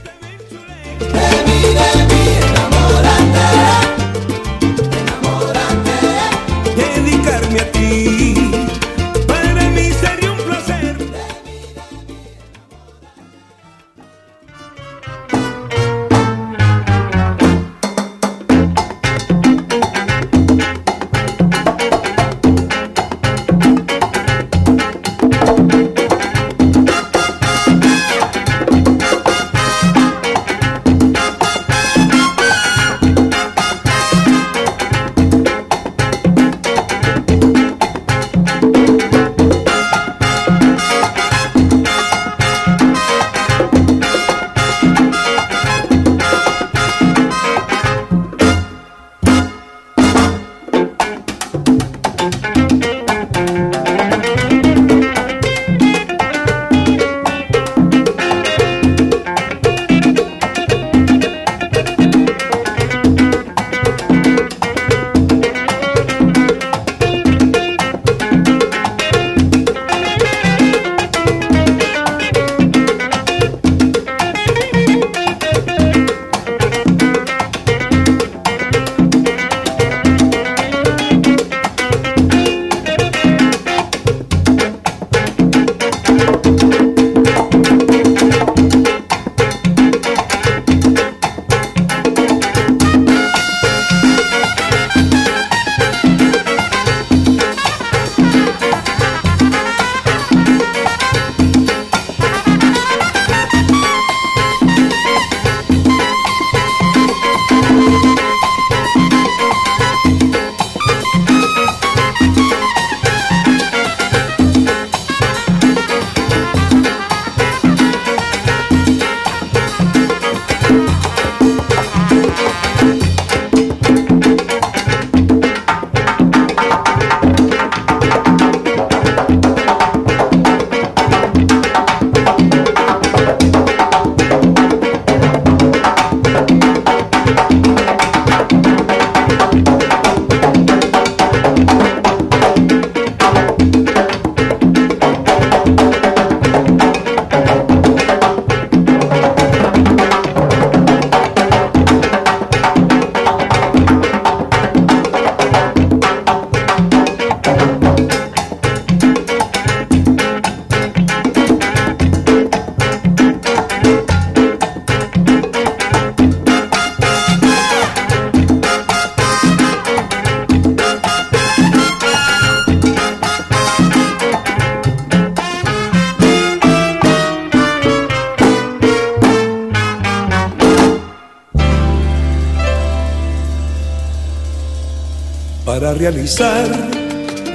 [186.06, 186.68] Realizar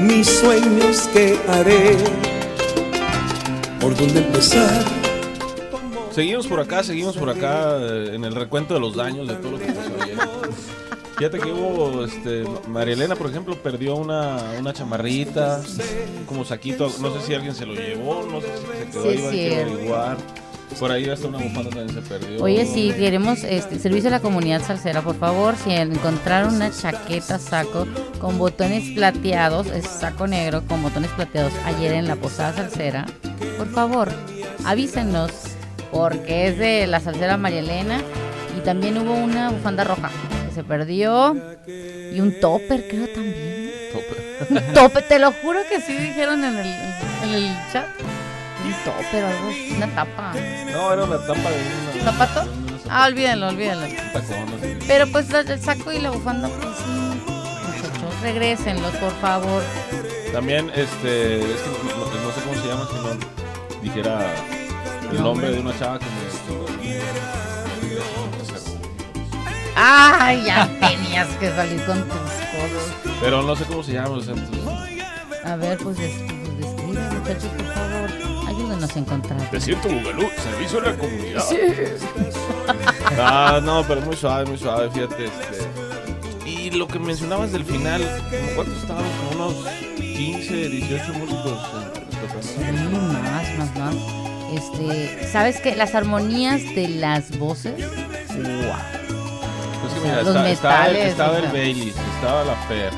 [0.01, 1.97] mis sueños que haré.
[3.81, 4.85] ¿Por dónde empezar?
[6.11, 9.53] Seguimos por acá, seguimos por acá eh, en el recuento de los daños de todo
[9.53, 10.19] lo que pasó ayer.
[11.17, 15.63] Fíjate que hubo, este, María Elena, por ejemplo, perdió una, una chamarrita,
[16.27, 19.09] como saquito, no sé si alguien se lo llevó, no sé si se quedó Sí,
[19.09, 20.17] ahí, hay que averiguar.
[20.79, 22.43] Por ahí hasta una bufanda también se perdió.
[22.43, 27.39] Oye, si queremos este, servicio a la comunidad salsera, por favor, si encontraron una chaqueta
[27.39, 27.87] saco
[28.19, 33.07] con botones plateados, es saco negro con botones plateados ayer en la posada salsera,
[33.59, 34.09] por favor,
[34.65, 35.33] avísenos,
[35.93, 38.01] porque es de la salsera María Elena
[38.57, 40.11] y también hubo una bufanda roja
[40.49, 43.71] que se perdió y un topper, creo también.
[44.49, 47.87] Un topper, te lo juro que sí dijeron en el, en el chat.
[48.85, 50.33] Topper, algo, así, una tapa.
[50.73, 52.11] No, era una tapa de una...
[52.13, 52.49] ¿Zapato?
[52.89, 53.87] Ah, olvídenlo, olvídenlo.
[54.87, 57.23] Pero pues el saco y la bufanda, pues sí.
[57.27, 59.63] Muchachos, regrésenlos, por favor.
[60.33, 64.35] También, este, es que no, no- no sé cómo se llama, si no dijera
[65.11, 66.31] el nombre de una chava que me...
[69.77, 72.93] Ay, ya tenías que salir con tus cosas.
[73.21, 74.65] Pero no sé cómo se llama, o sea, entonces,
[75.45, 76.09] A ver, pues, pues
[76.59, 78.40] describe, muchachos, por favor.
[78.61, 79.51] Ayúdenos a encontrar.
[79.51, 81.45] Desierto Bugalú, servicio a la comunidad.
[83.23, 85.25] Ah, no, pero muy suave, muy suave, fíjate.
[85.25, 86.49] Este.
[86.49, 88.01] Y lo que mencionabas del final,
[88.31, 89.11] ¿como ¿cuántos estábamos?
[89.29, 91.59] Como unos 15, 18 músicos.
[92.41, 92.61] Sí,
[92.93, 93.95] más, más, más.
[94.55, 95.75] Este, ¿sabes qué?
[95.75, 97.75] Las armonías de las voces.
[97.85, 97.89] ¡Wow!
[99.87, 101.53] Es que mira, Los está- estaba, el, metales, estaba o el sea.
[101.53, 102.93] Baileys, estaba la Fer,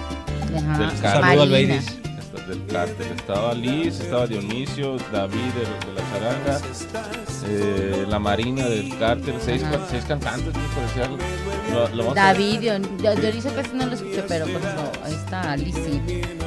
[0.56, 0.78] Ajá.
[0.78, 1.50] Del Saludo al.
[1.50, 2.01] Baileys.
[2.48, 6.60] Del cártel, estaba Liz, estaba Dionisio, David de, de la charanga,
[7.48, 9.78] eh, la Marina del cártel, seis, Ajá.
[9.90, 11.18] seis cantantes, parecía algo.
[11.94, 12.60] Lo, lo David,
[13.20, 14.60] Dionisio casi no lo escuché, pero por
[15.04, 16.00] ahí está Lizzy.
[16.08, 16.38] Eh,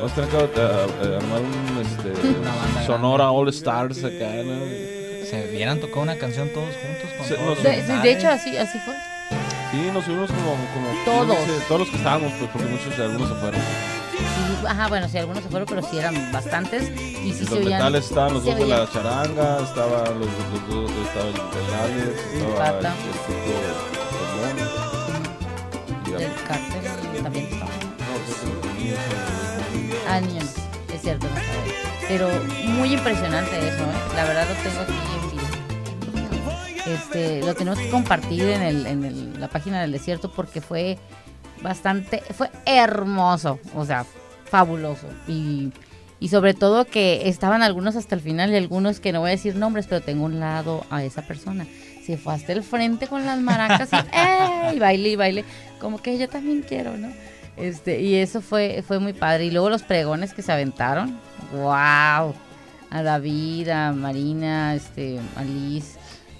[0.00, 0.40] Vamos a tener que uh,
[1.10, 4.64] uh, armar un este, Una banda Sonora All Stars acá, ¿no?
[5.28, 8.56] Se hubieran tocado una canción todos juntos con Se- todos nos- los de, hecho, así,
[8.56, 8.94] así fue.
[9.72, 11.36] Sí, nos subimos como, como Todos.
[11.36, 13.60] 15, todos los que estábamos, pues porque muchos, algunos se fueron.
[14.66, 16.90] Ajá, bueno, sí, algunos se fueron, pero sí eran bastantes.
[16.90, 17.64] Y sí Y se los oían.
[17.78, 21.94] metales estaban los dos de la charanga, estaban los, los dos, estaba el estaba el,
[26.06, 26.34] el Del ya.
[26.46, 27.70] cártel también estaba.
[27.72, 28.98] El el-
[30.08, 30.44] Ah, niños,
[30.92, 31.74] es cierto, no sabía.
[32.08, 32.28] Pero
[32.64, 34.14] muy impresionante eso, ¿eh?
[34.16, 34.92] La verdad lo tengo aquí.
[36.90, 40.98] Este, lo tenemos que compartir en, el, en el- la página del desierto porque fue
[41.60, 44.06] bastante, fue hermoso, o sea,
[44.48, 45.06] fabuloso.
[45.26, 45.70] Y,
[46.20, 49.32] y sobre todo que estaban algunos hasta el final y algunos que no voy a
[49.32, 51.66] decir nombres, pero tengo un lado a esa persona.
[52.04, 54.74] Se fue hasta el frente con las maracas y, ¡eh!
[54.74, 55.44] y baile y baile.
[55.78, 57.08] Como que yo también quiero, ¿no?
[57.56, 59.46] Este, y eso fue, fue muy padre.
[59.46, 61.18] Y luego los pregones que se aventaron.
[61.52, 62.34] ¡Wow!
[62.90, 65.96] A David, a Marina, este, a Liz.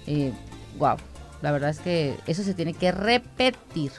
[0.07, 0.31] Eh,
[0.77, 0.97] ¡Wow!
[1.41, 3.91] La verdad es que eso se tiene que repetir.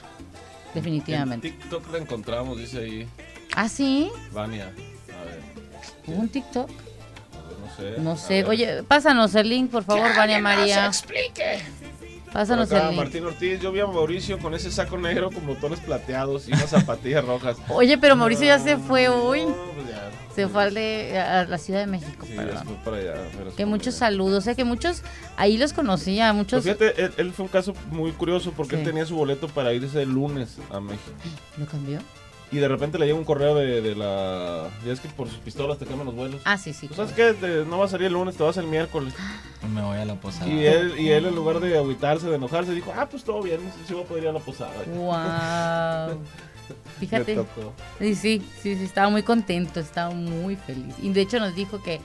[0.75, 1.49] Definitivamente.
[1.49, 3.09] En TikTok la encontramos, dice ahí,
[3.57, 4.11] ¿Ah, sí?
[4.33, 4.65] Vania.
[4.67, 5.41] A ver,
[6.07, 6.69] ¿Hubo un TikTok?
[6.71, 7.95] no sé.
[8.01, 8.45] No sé.
[8.45, 10.91] Oye, pásanos el link, por favor, Vania María.
[11.07, 12.97] Por Pásanos acá, el link.
[13.05, 16.71] Martín Ortiz, yo vi a Mauricio con ese saco negro con botones plateados y unas
[16.71, 17.57] zapatillas rojas.
[17.69, 19.43] Oye, pero Mauricio ya se fue hoy.
[19.43, 20.11] No, pues ya.
[20.35, 22.59] Se fue al de, a la Ciudad de México, Sí, ya perdón.
[22.59, 23.15] se fue para allá.
[23.37, 23.99] pero se Que muchos allá.
[24.11, 25.03] saludos, sé que muchos,
[25.37, 26.63] ahí los conocía, muchos...
[26.63, 28.87] Pues fíjate, él, él fue un caso muy curioso porque él Sí.
[28.87, 31.11] tenía su boleto para irse el lunes a México.
[31.59, 31.99] ¿Lo cambió?
[32.53, 34.69] Y de repente le llega un correo de, de la...
[34.85, 36.41] Ya es que por sus pistolas te cambian los vuelos.
[36.45, 36.89] Ah, sí, sí.
[36.89, 37.33] Pues, ¿Sabes qué?
[37.35, 39.15] Te- no va a salir el lunes, te vas el miércoles.
[39.73, 40.51] Me voy a la posada.
[40.51, 43.61] Y él, y él en lugar de agüitarse, de enojarse, dijo, ah, pues todo bien,
[43.87, 44.73] sí voy a poder ir a la posada.
[44.89, 46.19] Wow.
[47.01, 47.35] Le Fíjate.
[47.37, 47.73] tocó.
[48.01, 50.95] Sí, sí, sí, sí, estaba muy contento, estaba muy feliz.
[51.01, 52.01] Y de hecho nos dijo que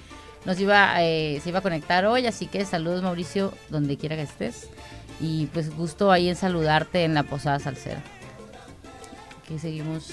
[0.46, 4.22] nos iba, eh, se iba a conectar hoy, así que saludos Mauricio, donde quiera que
[4.24, 4.70] estés.
[5.20, 8.02] Y pues gusto ahí en saludarte en la Posada Salsera.
[9.44, 10.10] Aquí seguimos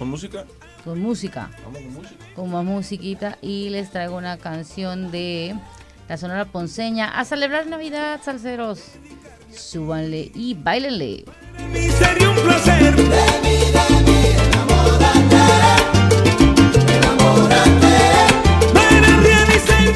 [0.00, 0.46] ¿Con música?
[0.82, 2.24] con música, Vamos con música.
[2.34, 3.36] con más musiquita.
[3.42, 5.54] Y les traigo una canción de
[6.08, 7.10] la Sonora Ponceña.
[7.20, 8.80] A celebrar Navidad, salseros.
[9.54, 11.26] Súbanle y bailenle.
[11.98, 12.94] sería un placer.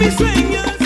[0.01, 0.84] Mis sueños.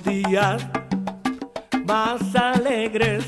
[0.00, 0.66] Días
[1.84, 3.24] más alegres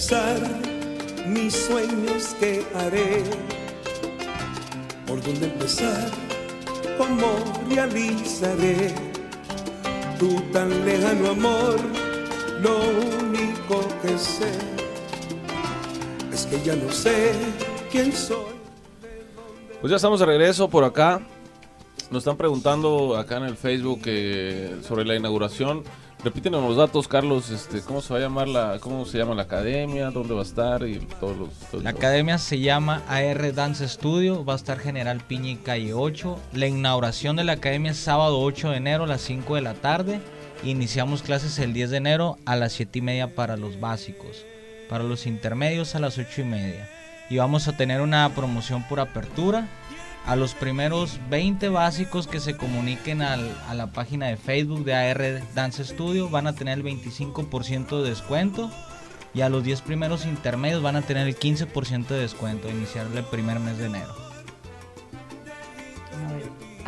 [0.00, 0.40] realizar
[1.26, 3.22] mis sueños que haré.
[5.06, 6.10] ¿Por dónde empezar?
[6.96, 8.94] ¿Cómo realizaré
[10.18, 11.76] tu tan lejano amor,
[12.60, 12.78] lo
[13.22, 14.52] único que sé
[16.32, 17.32] es que ya no sé
[17.90, 18.54] quién soy.
[19.80, 21.20] Pues ya estamos de regreso por acá.
[22.10, 25.84] Nos están preguntando acá en el Facebook eh, sobre la inauguración.
[26.22, 27.48] Repítenos los datos, Carlos.
[27.48, 30.10] Este, ¿Cómo se va a llamar la, cómo se llama la academia?
[30.10, 30.86] ¿Dónde va a estar?
[30.86, 31.50] Y todos los.
[31.70, 35.94] todo La academia se llama AR Dance Studio, va a estar General Piña y Calle
[35.94, 36.38] 8.
[36.52, 39.72] La inauguración de la academia es sábado 8 de enero a las 5 de la
[39.72, 40.20] tarde.
[40.62, 44.44] Iniciamos clases el 10 de enero a las 7 y media para los básicos.
[44.90, 46.88] Para los intermedios a las 8 y media.
[47.30, 49.68] Y vamos a tener una promoción por apertura.
[50.26, 53.36] A los primeros 20 básicos que se comuniquen a
[53.74, 58.70] la página de Facebook de AR Dance Studio van a tener el 25% de descuento.
[59.32, 63.24] Y a los 10 primeros intermedios van a tener el 15% de descuento iniciar el
[63.24, 64.29] primer mes de enero.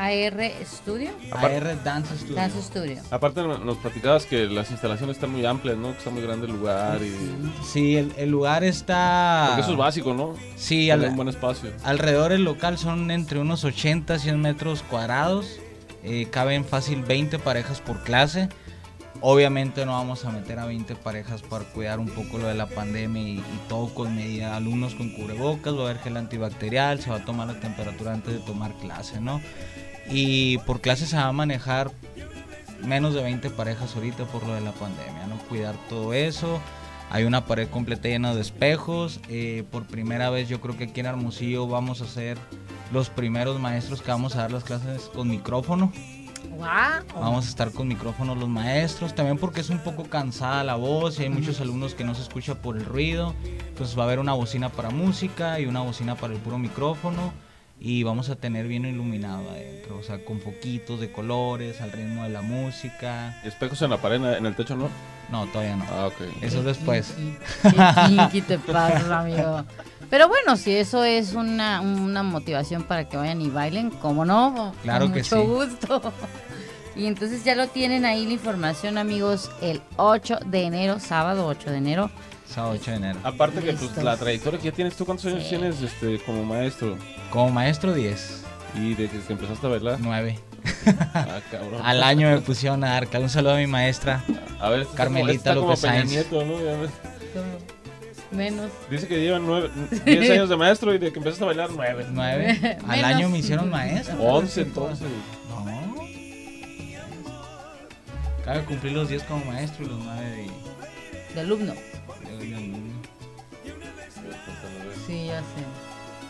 [0.03, 1.11] AR Studio.
[1.31, 2.35] AR Dance Studio.
[2.35, 2.97] Dance Studio.
[3.11, 5.93] Aparte no- nos platicabas que las instalaciones están muy amplias, ¿no?
[5.93, 7.15] Que está muy grande el lugar y...
[7.65, 9.45] Sí, el, el lugar está...
[9.49, 10.35] Porque eso es básico, ¿no?
[10.57, 11.71] Sí, al- un buen espacio.
[11.85, 15.59] alrededor del local son entre unos 80 a 100 metros cuadrados.
[16.05, 18.49] Eh, caben fácil 20 parejas por clase.
[19.25, 22.67] Obviamente no vamos a meter a 20 parejas para cuidar un poco lo de la
[22.67, 24.57] pandemia y, y todo con medida.
[24.57, 28.33] Alumnos con cubrebocas, va a haber gel antibacterial, se va a tomar la temperatura antes
[28.35, 29.41] de tomar clase, ¿no?
[30.11, 31.91] Y por clase se va a manejar
[32.85, 35.39] menos de 20 parejas ahorita por lo de la pandemia, ¿no?
[35.49, 36.61] Cuidar todo eso.
[37.11, 39.21] Hay una pared completa llena de espejos.
[39.29, 42.39] eh, por primera vez yo creo que aquí en Hermosillo vamos a ser
[42.91, 45.93] los primeros maestros que vamos a dar las clases con micrófono.
[46.51, 47.21] Wow.
[47.21, 51.19] Vamos a estar con micrófono los maestros, también porque es un poco cansada la voz
[51.19, 53.35] y hay muchos alumnos que no se escucha por el ruido.
[53.69, 57.33] Entonces va a haber una bocina para música y una bocina para el puro micrófono
[57.81, 62.23] y vamos a tener bien iluminado adentro, o sea, con foquitos de colores, al ritmo
[62.25, 63.41] de la música.
[63.45, 64.89] ¿Y espejos en la pared, en el techo, no?
[65.31, 65.85] No, todavía no.
[65.91, 66.21] Ah, ok.
[66.43, 67.15] Eso es después.
[68.33, 69.65] Qué te pasa, amigo.
[70.11, 74.75] Pero bueno, si eso es una, una motivación para que vayan y bailen, ¿cómo no?
[74.83, 75.47] Claro Con que mucho sí.
[75.47, 76.13] gusto.
[76.95, 81.71] Y entonces ya lo tienen ahí la información, amigos, el 8 de enero, sábado 8
[81.71, 82.11] de enero.
[82.53, 83.19] Sábado 8 de enero.
[83.25, 84.05] Aparte que pues, Listos.
[84.05, 85.49] la trayectoria que ya tienes, ¿tú cuántos años Sí.
[85.51, 86.97] tienes este, como maestro?
[87.31, 88.45] Como maestro 10,
[88.75, 89.99] Y de que, empezaste a bailar.
[90.01, 90.39] 9.
[91.15, 91.39] Ah.
[91.85, 93.09] Al año me pusieron a dar.
[93.21, 94.23] Un saludo a mi maestra.
[94.61, 96.11] A ver, Carmelita como, López Sáenz.
[96.11, 96.55] Nieto, ¿no?
[98.31, 98.71] Menos.
[98.91, 99.71] Dice que llevan nueve,
[100.07, 102.07] 10 años de maestro y de que empezaste a bailar 9.
[102.11, 102.79] 9.
[102.81, 103.05] Al Menos.
[103.05, 104.17] año me hicieron maestro.
[104.23, 105.07] 11 entonces.
[105.51, 105.63] No.
[108.45, 111.75] Cabe cumplir los 10 como maestro y los 9 de, De alumno.
[115.07, 115.65] Sí, ya sé.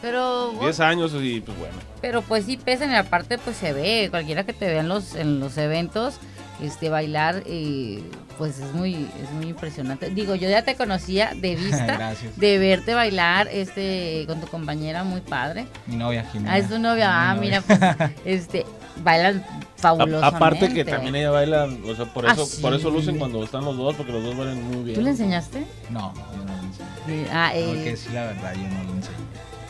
[0.01, 1.75] Pero, 10 años y pues bueno.
[2.01, 5.15] pero pues sí pesan y aparte pues se ve, cualquiera que te vea en los,
[5.15, 6.19] en los eventos,
[6.63, 8.03] este bailar, eh,
[8.39, 10.11] pues es muy, es muy impresionante.
[10.11, 12.37] Digo, yo ya te conocía de vista, Gracias.
[12.39, 15.67] de verte bailar este con tu compañera muy padre.
[15.87, 16.53] Mi novia Jimena.
[16.55, 17.79] Ah, es tu novia, ah, Mi mira, pues,
[18.25, 18.65] este,
[19.03, 20.37] bailan A- fabulosamente.
[20.37, 22.95] aparte que también ella baila, o sea, por Ah, eso, por eso sí.
[22.97, 24.95] lucen cuando están los dos, porque los dos bailan muy bien.
[24.95, 25.67] ¿Tú le enseñaste?
[25.91, 27.25] No, yo no le enseñé.
[27.25, 29.17] Sí, Ah, eh, decir la verdad, yo no le enseñé.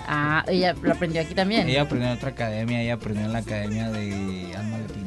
[0.06, 1.66] ah, ella lo aprendió aquí también.
[1.68, 5.01] Ella aprendió en otra academia, ella aprendió en la academia de Alma Latina.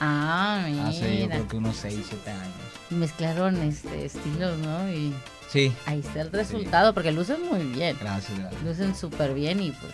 [0.00, 0.88] Ah, mira.
[0.88, 2.54] Hace yo creo que unos 6, 7 años.
[2.90, 4.90] Mezclaron este estilos, ¿no?
[4.90, 5.14] Y
[5.48, 7.96] Sí, ahí está el resultado, porque lucen muy bien.
[8.00, 8.62] gracias, gracias.
[8.62, 9.92] Lucen súper bien y pues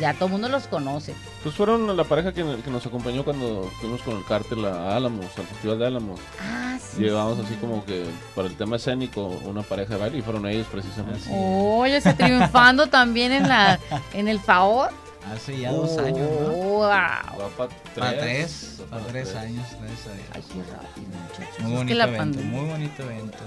[0.00, 1.14] ya todo el mundo los conoce.
[1.44, 5.26] Pues fueron la pareja que, que nos acompañó cuando fuimos con el cártel a Álamos,
[5.38, 6.18] al Festival de Álamos.
[6.40, 7.02] Ah, sí.
[7.04, 10.66] Llevábamos así como que para el tema escénico una pareja de baile y fueron ellos
[10.70, 11.28] precisamente.
[11.32, 13.78] Oye, está triunfando también en la
[14.12, 14.88] en el FAO.
[15.32, 16.48] Hace ya dos años, ¿no?
[16.48, 16.80] Wow.
[16.88, 20.26] Va pa' Para tres, para pa' tres años, gracias a Dios.
[20.34, 21.58] Ay, qué rápido, muchachos.
[21.60, 23.38] Muy Es que bonito evento, pandemia- muy bonito evento.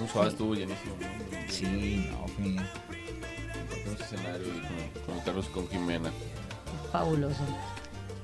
[0.00, 0.94] Un suave estuvo llenísimo.
[1.00, 1.52] ¿no?
[1.52, 2.56] Sí, no, bien.
[3.68, 6.10] Compartimos escenario y con, Carlos y con Jimena.
[6.92, 7.40] Fabuloso.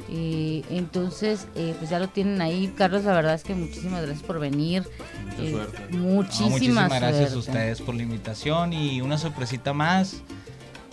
[0.08, 2.72] Y entonces, eh, pues ya lo tienen ahí.
[2.76, 4.84] Carlos, la verdad es que muchísimas gracias por venir.
[5.24, 5.78] Mucha Eh, suerte.
[5.90, 10.16] No, Muchísimas, muchísimas gracias a ustedes por la invitación y una sorpresita más.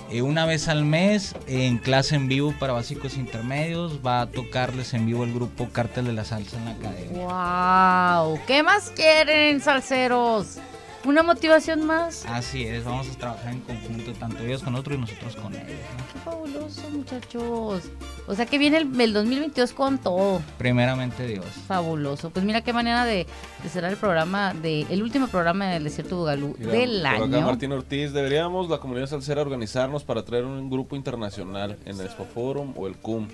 [0.10, 4.94] Eh, una vez al mes en clase en vivo para básicos intermedios va a tocarles
[4.94, 8.24] en vivo el grupo Cártel de la Salsa en la academia.
[8.26, 8.40] ¡Wow!
[8.46, 10.60] ¿Qué más quieren, salseros?
[11.06, 12.26] ¿Una motivación más?
[12.28, 15.68] Así es, vamos a trabajar en conjunto, tanto ellos con nosotros y nosotros con ellos.
[15.68, 16.14] ¿no?
[16.14, 17.84] ¡Qué fabuloso, muchachos!
[18.26, 20.42] O sea que viene el, el 2022 con todo.
[20.58, 21.46] Primeramente Dios.
[21.68, 22.30] Fabuloso.
[22.30, 23.28] Pues mira qué manera de,
[23.64, 27.24] de cerrar el programa, de, el último programa del Desierto Bugalú Mira, del por acá
[27.24, 27.42] año.
[27.42, 32.24] Martín Ortiz, deberíamos la comunidad salsera organizarnos para traer un grupo internacional en el Expo
[32.26, 33.28] Forum o el CUM.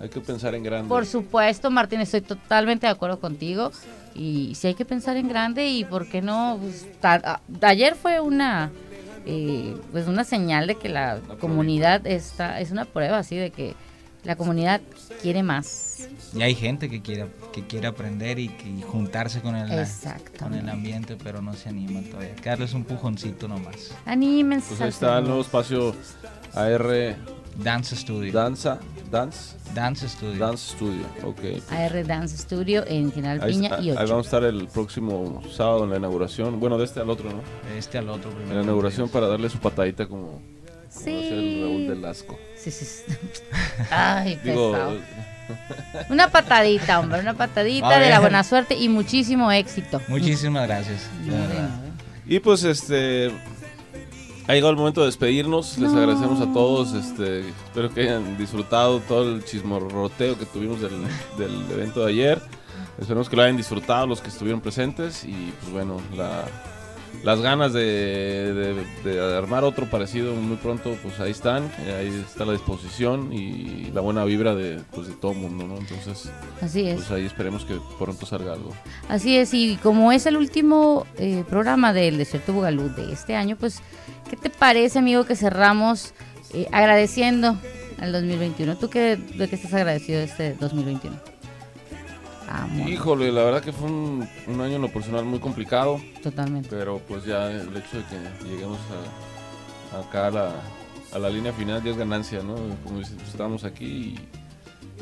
[0.00, 0.88] Hay que pensar en grande.
[0.88, 3.70] Por supuesto, Martín, estoy totalmente de acuerdo contigo.
[4.14, 7.94] Y si hay que pensar en grande y por qué no, pues, ta- a- ayer
[7.96, 8.70] fue una
[9.26, 13.74] eh, pues una señal de que la comunidad está, es una prueba así de que
[14.22, 14.80] la comunidad
[15.22, 16.08] quiere más.
[16.34, 19.70] Y hay gente que quiere, que quiere aprender y, que- y juntarse con el,
[20.38, 22.34] con el ambiente, pero no se anima todavía.
[22.44, 23.92] Darles un pujoncito nomás.
[24.04, 24.68] Anímense.
[24.68, 25.94] Pues ahí está el nuevo espacio
[26.54, 27.16] AR
[27.56, 28.32] Dance Studio.
[28.32, 28.78] Danza,
[29.10, 30.38] Dance, Dance Studio.
[30.46, 31.40] Dance Studio, ok.
[31.70, 34.08] AR Dance Studio en General Ahí, Piña y ahí 8.
[34.10, 37.40] vamos a estar el próximo sábado en la inauguración, bueno, de este al otro, ¿no?
[37.72, 38.50] De este al otro primero.
[38.52, 40.40] En la inauguración para darle su patadita como, como
[40.88, 41.10] Sí.
[41.10, 42.38] hace el Raúl del Asco.
[42.56, 42.86] Sí, sí.
[43.90, 44.96] Ay, Digo, pesado.
[46.08, 50.00] Una patadita, hombre, una patadita de la buena suerte y muchísimo éxito.
[50.08, 51.08] Muchísimas gracias.
[52.26, 53.30] Y pues este
[54.46, 55.78] ha llegado el momento de despedirnos.
[55.78, 56.92] Les agradecemos a todos.
[56.92, 60.92] Este, espero que hayan disfrutado todo el chismorroteo que tuvimos del,
[61.38, 62.42] del evento de ayer.
[62.98, 65.24] Esperemos que lo hayan disfrutado los que estuvieron presentes.
[65.24, 66.44] Y pues bueno, la-
[67.24, 71.64] las ganas de, de- de armar otro parecido muy pronto, pues ahí están.
[71.86, 75.66] eh, Ahí está la disposición y la buena vibra de, pues, de todo el mundo,
[75.66, 75.76] ¿no?
[75.78, 76.96] Entonces, Así es.
[76.96, 78.72] pues ahí esperemos que pronto salga algo.
[79.08, 83.56] Así es, y como es el último eh, programa del Desierto Bugalú de este año,
[83.58, 83.80] pues,
[84.28, 86.12] ¿qué te parece, amigo, que cerramos
[86.52, 87.56] eh, agradeciendo
[88.00, 88.76] al 2021?
[88.76, 91.16] ¿Tú qué, de qué estás agradecido de este 2021?
[92.86, 96.00] Híjole, la verdad que fue un, un año en lo personal muy complicado.
[96.22, 96.68] totalmente.
[96.70, 98.78] Pero pues ya el hecho de que lleguemos
[99.92, 100.52] a, acá a la,
[101.12, 102.54] a la línea final ya es ganancia, ¿no?
[102.84, 104.16] Como dices, pues, estamos aquí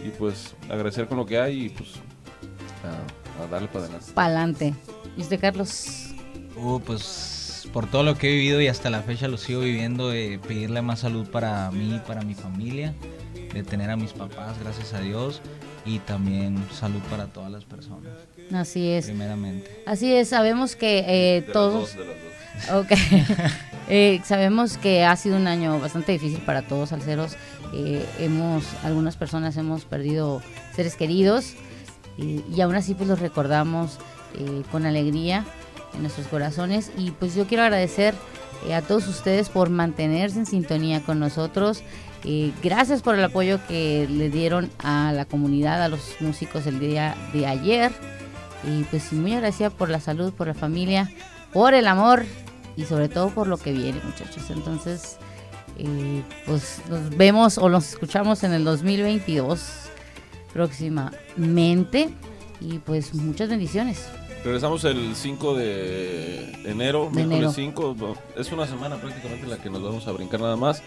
[0.02, 1.90] y, y, pues agradecer con lo que hay y pues
[2.84, 4.12] a, a darle para adelante.
[4.14, 4.74] Pa'lante.
[5.16, 6.14] ¿Y usted, Carlos?
[6.56, 10.08] Uh, pues por todo lo que he vivido y hasta la fecha lo sigo viviendo,
[10.08, 12.94] de pedirle más salud para mí, para mi familia,
[13.52, 15.40] de tener a mis papás, gracias a Dios,
[15.84, 18.12] y también salud para todas las personas,
[18.54, 19.06] Así es.
[19.06, 19.82] primeramente.
[19.86, 21.94] Así es, sabemos que eh, De las todos...
[21.94, 22.16] dos, de las
[22.68, 22.84] dos.
[22.84, 22.92] Ok.
[23.88, 27.32] Eh, sabemos que ha sido un año bastante difícil para todos alceros.
[27.74, 30.40] Eh, hemos, algunas personas hemos perdido
[30.74, 31.54] seres queridos
[32.16, 33.98] y, y aún así pues los recordamos
[34.38, 35.44] eh, con alegría
[35.94, 36.92] en nuestros corazones.
[36.96, 38.14] Y pues yo quiero agradecer
[38.66, 41.82] eh, a todos ustedes por mantenerse en sintonía con nosotros.
[42.24, 46.78] Eh, gracias por el apoyo que le dieron a la comunidad, a los músicos el
[46.78, 47.92] día de ayer.
[48.64, 51.10] Y pues muy agradecida por la salud, por la familia,
[51.52, 52.24] por el amor
[52.76, 54.50] y sobre todo por lo que viene, muchachos.
[54.50, 55.16] Entonces,
[55.78, 59.90] eh, pues nos vemos o nos escuchamos en el 2022
[60.52, 62.10] próximamente.
[62.60, 64.06] Y pues muchas bendiciones.
[64.44, 67.52] Regresamos el 5 de enero, De miércoles enero.
[67.52, 67.96] 5.
[67.98, 70.82] no, Es una semana prácticamente la que nos vamos a brincar nada más.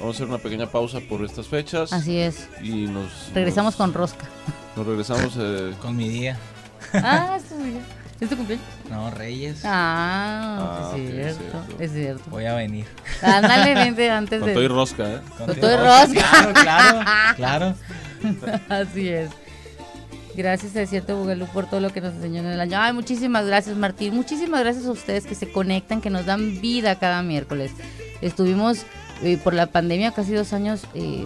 [0.00, 1.92] Vamos a hacer una pequeña pausa por estas fechas.
[1.92, 2.48] Así es.
[2.62, 4.26] Y nos Regresamos nos- con rosca.
[4.74, 6.36] Nos regresamos eh, Con mi día,
[6.92, 7.80] Ah, es tu día.
[8.20, 8.66] ¿Es tu cumpleaños?
[8.90, 11.38] no, Reyes, Ah, Ah, es cierto.
[11.38, 11.82] cierto.
[11.82, 12.22] Es cierto.
[12.30, 12.86] voy a venir.
[13.22, 14.68] Ándale, vente antes con todo y de.
[14.68, 15.20] rosca, ¿eh?
[15.38, 16.30] Con todo y rosca.
[16.30, 17.04] Claro, claro,
[17.36, 17.74] claro.
[18.68, 19.30] Así es.
[20.36, 22.78] Gracias a Desierto Bugalú por todo lo que nos enseñó en el año.
[22.78, 24.14] Ay, muchísimas gracias Martín.
[24.14, 27.72] Muchísimas gracias a ustedes que se conectan, que nos dan vida cada miércoles.
[28.20, 28.84] Estuvimos
[29.22, 31.24] eh, por la pandemia casi dos años, eh,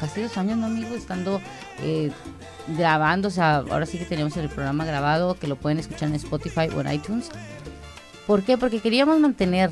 [0.00, 0.96] casi dos años, ¿no, amigo?
[0.96, 1.40] Estando
[1.82, 2.10] eh,
[2.76, 6.16] grabando, o sea, ahora sí que tenemos el programa grabado, que lo pueden escuchar en
[6.16, 7.30] Spotify o en iTunes.
[8.26, 8.58] ¿Por qué?
[8.58, 9.70] Porque queríamos mantener,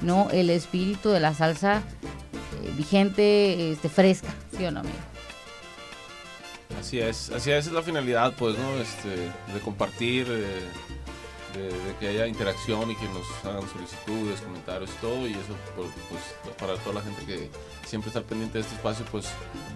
[0.00, 0.30] ¿no?
[0.30, 1.82] El espíritu de la salsa
[2.62, 5.07] eh, vigente, este, fresca, ¿sí o no, amigo?
[6.78, 8.76] Así es, así es, es la finalidad, pues, ¿no?
[8.76, 9.08] Este,
[9.52, 10.68] de compartir, eh,
[11.54, 16.54] de, que haya interacción y que nos hagan solicitudes, comentarios todo, y eso, pues, pues,
[16.54, 17.50] para toda la gente que
[17.88, 19.26] siempre está al pendiente de este espacio, pues,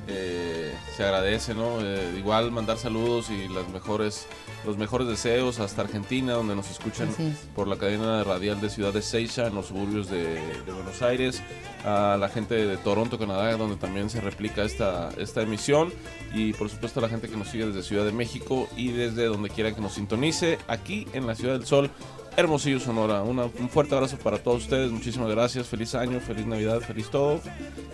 [0.06, 1.80] eh, se agradece, ¿no?
[1.80, 4.26] Eh, igual mandar saludos y las mejores,
[4.66, 7.36] los mejores deseos hasta Argentina, donde nos escuchan es.
[7.54, 11.42] por la cadena radial de Ciudad de Seiza, en los suburbios de, de Buenos Aires,
[11.84, 15.92] a la gente de Toronto, Canadá, donde también se replica esta, esta emisión,
[16.34, 19.24] y por supuesto a la gente que nos sigue desde Ciudad de México y desde
[19.24, 21.90] donde quiera que nos sintonice, aquí en la Ciudad del Sol,
[22.36, 23.22] Hermosillo, Sonora.
[23.22, 27.40] Una- un fuerte abrazo para todos ustedes, muchísimas gracias, feliz año, feliz Navidad, feliz todo,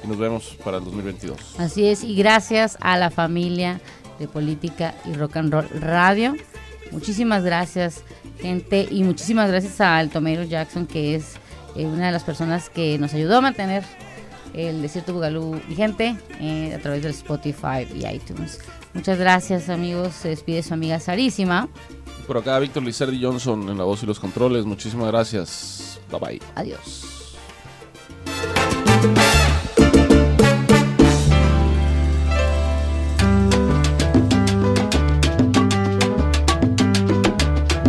[0.05, 1.57] y nos vemos para el 2022.
[1.59, 3.81] Así es, y gracias a la familia
[4.19, 6.35] de Política y Rock and Roll Radio.
[6.93, 8.03] Muchísimas gracias,
[8.41, 11.35] gente, y muchísimas gracias al Tomeiro Jackson, que es
[11.77, 13.83] eh, una de las personas que nos ayudó a mantener
[14.55, 18.61] el Desierto Bugalú vigente eh, a través del Spotify y iTunes.
[18.95, 20.15] Muchas gracias, amigos.
[20.15, 21.69] Se despide su amiga Sarísima.
[22.29, 26.43] Por acá Víctor Lizardi Johnson en la voz y los controles, muchísimas gracias, bye bye.
[26.57, 27.07] Adiós.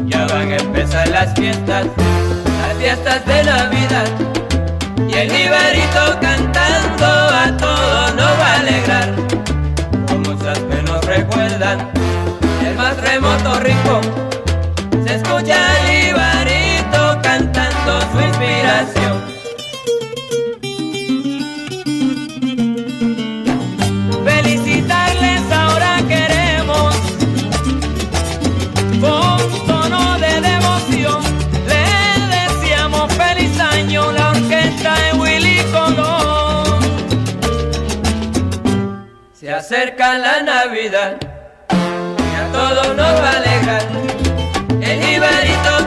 [0.08, 0.26] Ya
[1.08, 1.88] las fiestas,
[2.62, 4.08] las fiestas de Navidad.
[5.06, 7.79] Y el ibarito cantando a todos
[39.70, 41.18] acerca la Navidad
[41.70, 43.84] y a todos nos va a alegrar.
[44.82, 45.79] El ibarito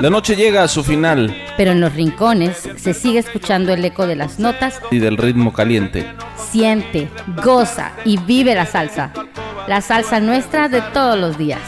[0.00, 4.06] La noche llega a su final Pero en los rincones se sigue escuchando el eco
[4.06, 4.80] de las notas.
[4.90, 6.06] y del ritmo caliente.
[6.36, 7.08] Siente,
[7.44, 9.12] goza y vive la salsa.
[9.66, 11.60] La salsa nuestra de todos los días.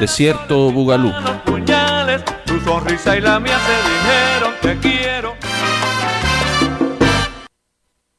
[0.00, 1.10] Desierto Bugalú.
[1.10, 5.35] Los puñales, tu sonrisa y la mía se dijeron te quiero.